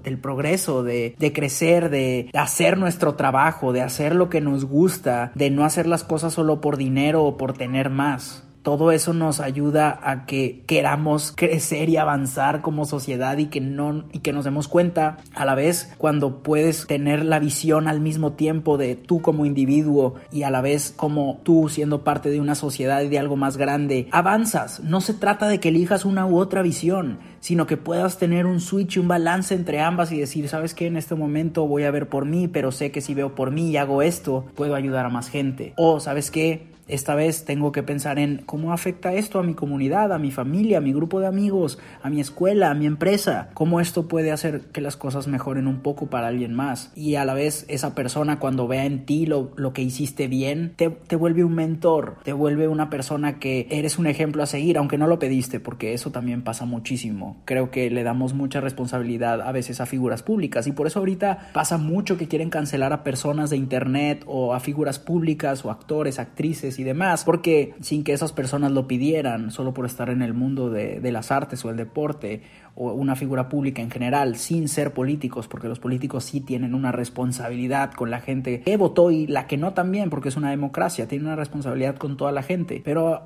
del 0.02 0.18
progreso, 0.18 0.82
de, 0.82 1.14
de 1.16 1.32
crecer, 1.32 1.90
de 1.90 2.28
hacer 2.34 2.76
nuestro 2.76 3.14
trabajo, 3.14 3.72
de 3.72 3.82
hacer 3.82 4.16
lo 4.16 4.28
que 4.28 4.40
nos 4.40 4.64
gusta, 4.64 5.30
de 5.36 5.50
no 5.50 5.64
hacer 5.64 5.86
las 5.86 6.02
cosas 6.02 6.34
solo 6.34 6.60
por 6.60 6.76
dinero 6.76 7.22
o 7.22 7.36
por 7.36 7.52
tener 7.52 7.88
más 7.88 8.45
todo 8.66 8.90
eso 8.90 9.12
nos 9.12 9.38
ayuda 9.38 10.00
a 10.02 10.26
que 10.26 10.64
queramos 10.66 11.32
crecer 11.36 11.88
y 11.88 11.98
avanzar 11.98 12.62
como 12.62 12.84
sociedad 12.84 13.38
y 13.38 13.46
que 13.46 13.60
no 13.60 14.06
y 14.12 14.18
que 14.18 14.32
nos 14.32 14.44
demos 14.44 14.66
cuenta 14.66 15.18
a 15.36 15.44
la 15.44 15.54
vez 15.54 15.94
cuando 15.98 16.42
puedes 16.42 16.84
tener 16.88 17.24
la 17.24 17.38
visión 17.38 17.86
al 17.86 18.00
mismo 18.00 18.32
tiempo 18.32 18.76
de 18.76 18.96
tú 18.96 19.22
como 19.22 19.46
individuo 19.46 20.16
y 20.32 20.42
a 20.42 20.50
la 20.50 20.62
vez 20.62 20.92
como 20.96 21.38
tú 21.44 21.68
siendo 21.68 22.02
parte 22.02 22.28
de 22.28 22.40
una 22.40 22.56
sociedad 22.56 23.02
y 23.02 23.08
de 23.08 23.20
algo 23.20 23.36
más 23.36 23.56
grande. 23.56 24.08
Avanzas. 24.10 24.80
No 24.80 25.00
se 25.00 25.14
trata 25.14 25.46
de 25.46 25.60
que 25.60 25.68
elijas 25.68 26.04
una 26.04 26.26
u 26.26 26.36
otra 26.36 26.62
visión 26.62 27.20
sino 27.38 27.68
que 27.68 27.76
puedas 27.76 28.18
tener 28.18 28.46
un 28.46 28.58
switch 28.58 28.96
un 28.96 29.06
balance 29.06 29.54
entre 29.54 29.80
ambas 29.80 30.10
y 30.10 30.18
decir 30.18 30.48
sabes 30.48 30.74
que 30.74 30.88
en 30.88 30.96
este 30.96 31.14
momento 31.14 31.68
voy 31.68 31.84
a 31.84 31.92
ver 31.92 32.08
por 32.08 32.24
mí 32.24 32.48
pero 32.48 32.72
sé 32.72 32.90
que 32.90 33.00
si 33.00 33.14
veo 33.14 33.36
por 33.36 33.52
mí 33.52 33.70
y 33.70 33.76
hago 33.76 34.02
esto 34.02 34.46
puedo 34.56 34.74
ayudar 34.74 35.06
a 35.06 35.10
más 35.10 35.28
gente. 35.28 35.72
O 35.76 36.00
sabes 36.00 36.32
que 36.32 36.74
esta 36.88 37.14
vez 37.14 37.44
tengo 37.44 37.72
que 37.72 37.82
pensar 37.82 38.18
en 38.18 38.42
cómo 38.46 38.72
afecta 38.72 39.12
esto 39.12 39.38
a 39.38 39.42
mi 39.42 39.54
comunidad, 39.54 40.12
a 40.12 40.18
mi 40.18 40.30
familia, 40.30 40.78
a 40.78 40.80
mi 40.80 40.92
grupo 40.92 41.20
de 41.20 41.26
amigos, 41.26 41.78
a 42.02 42.10
mi 42.10 42.20
escuela, 42.20 42.70
a 42.70 42.74
mi 42.74 42.86
empresa, 42.86 43.50
cómo 43.54 43.80
esto 43.80 44.06
puede 44.06 44.30
hacer 44.30 44.60
que 44.72 44.80
las 44.80 44.96
cosas 44.96 45.26
mejoren 45.26 45.66
un 45.66 45.80
poco 45.80 46.06
para 46.06 46.28
alguien 46.28 46.54
más. 46.54 46.92
Y 46.94 47.16
a 47.16 47.24
la 47.24 47.34
vez 47.34 47.64
esa 47.68 47.94
persona 47.94 48.38
cuando 48.38 48.68
vea 48.68 48.84
en 48.84 49.04
ti 49.04 49.26
lo, 49.26 49.52
lo 49.56 49.72
que 49.72 49.82
hiciste 49.82 50.28
bien, 50.28 50.74
te, 50.76 50.90
te 50.90 51.16
vuelve 51.16 51.44
un 51.44 51.54
mentor, 51.54 52.18
te 52.22 52.32
vuelve 52.32 52.68
una 52.68 52.88
persona 52.88 53.38
que 53.38 53.66
eres 53.70 53.98
un 53.98 54.06
ejemplo 54.06 54.42
a 54.42 54.46
seguir, 54.46 54.78
aunque 54.78 54.98
no 54.98 55.06
lo 55.06 55.18
pediste, 55.18 55.60
porque 55.60 55.92
eso 55.92 56.12
también 56.12 56.42
pasa 56.42 56.66
muchísimo. 56.66 57.42
Creo 57.44 57.70
que 57.70 57.90
le 57.90 58.04
damos 58.04 58.34
mucha 58.34 58.60
responsabilidad 58.60 59.40
a 59.40 59.52
veces 59.52 59.80
a 59.80 59.86
figuras 59.86 60.22
públicas 60.22 60.66
y 60.66 60.72
por 60.72 60.86
eso 60.86 61.00
ahorita 61.00 61.50
pasa 61.52 61.78
mucho 61.78 62.16
que 62.16 62.28
quieren 62.28 62.50
cancelar 62.50 62.92
a 62.92 63.02
personas 63.02 63.50
de 63.50 63.56
internet 63.56 64.22
o 64.26 64.54
a 64.54 64.60
figuras 64.60 64.98
públicas 64.98 65.64
o 65.64 65.70
actores, 65.70 66.18
actrices 66.18 66.75
y 66.78 66.84
demás, 66.84 67.24
porque 67.24 67.74
sin 67.80 68.04
que 68.04 68.12
esas 68.12 68.32
personas 68.32 68.72
lo 68.72 68.86
pidieran, 68.86 69.50
solo 69.50 69.74
por 69.74 69.86
estar 69.86 70.10
en 70.10 70.22
el 70.22 70.34
mundo 70.34 70.70
de, 70.70 71.00
de 71.00 71.12
las 71.12 71.30
artes 71.30 71.64
o 71.64 71.70
el 71.70 71.76
deporte 71.76 72.42
o 72.76 72.92
una 72.92 73.16
figura 73.16 73.48
pública 73.48 73.80
en 73.80 73.90
general, 73.90 74.36
sin 74.36 74.68
ser 74.68 74.92
políticos, 74.92 75.48
porque 75.48 75.66
los 75.66 75.78
políticos 75.80 76.24
sí 76.24 76.40
tienen 76.40 76.74
una 76.74 76.92
responsabilidad 76.92 77.92
con 77.92 78.10
la 78.10 78.20
gente 78.20 78.60
que 78.60 78.76
votó 78.76 79.10
y 79.10 79.26
la 79.26 79.46
que 79.46 79.56
no 79.56 79.72
también, 79.72 80.10
porque 80.10 80.28
es 80.28 80.36
una 80.36 80.50
democracia, 80.50 81.08
tiene 81.08 81.24
una 81.24 81.36
responsabilidad 81.36 81.96
con 81.96 82.18
toda 82.18 82.32
la 82.32 82.42
gente. 82.42 82.82
Pero 82.84 83.22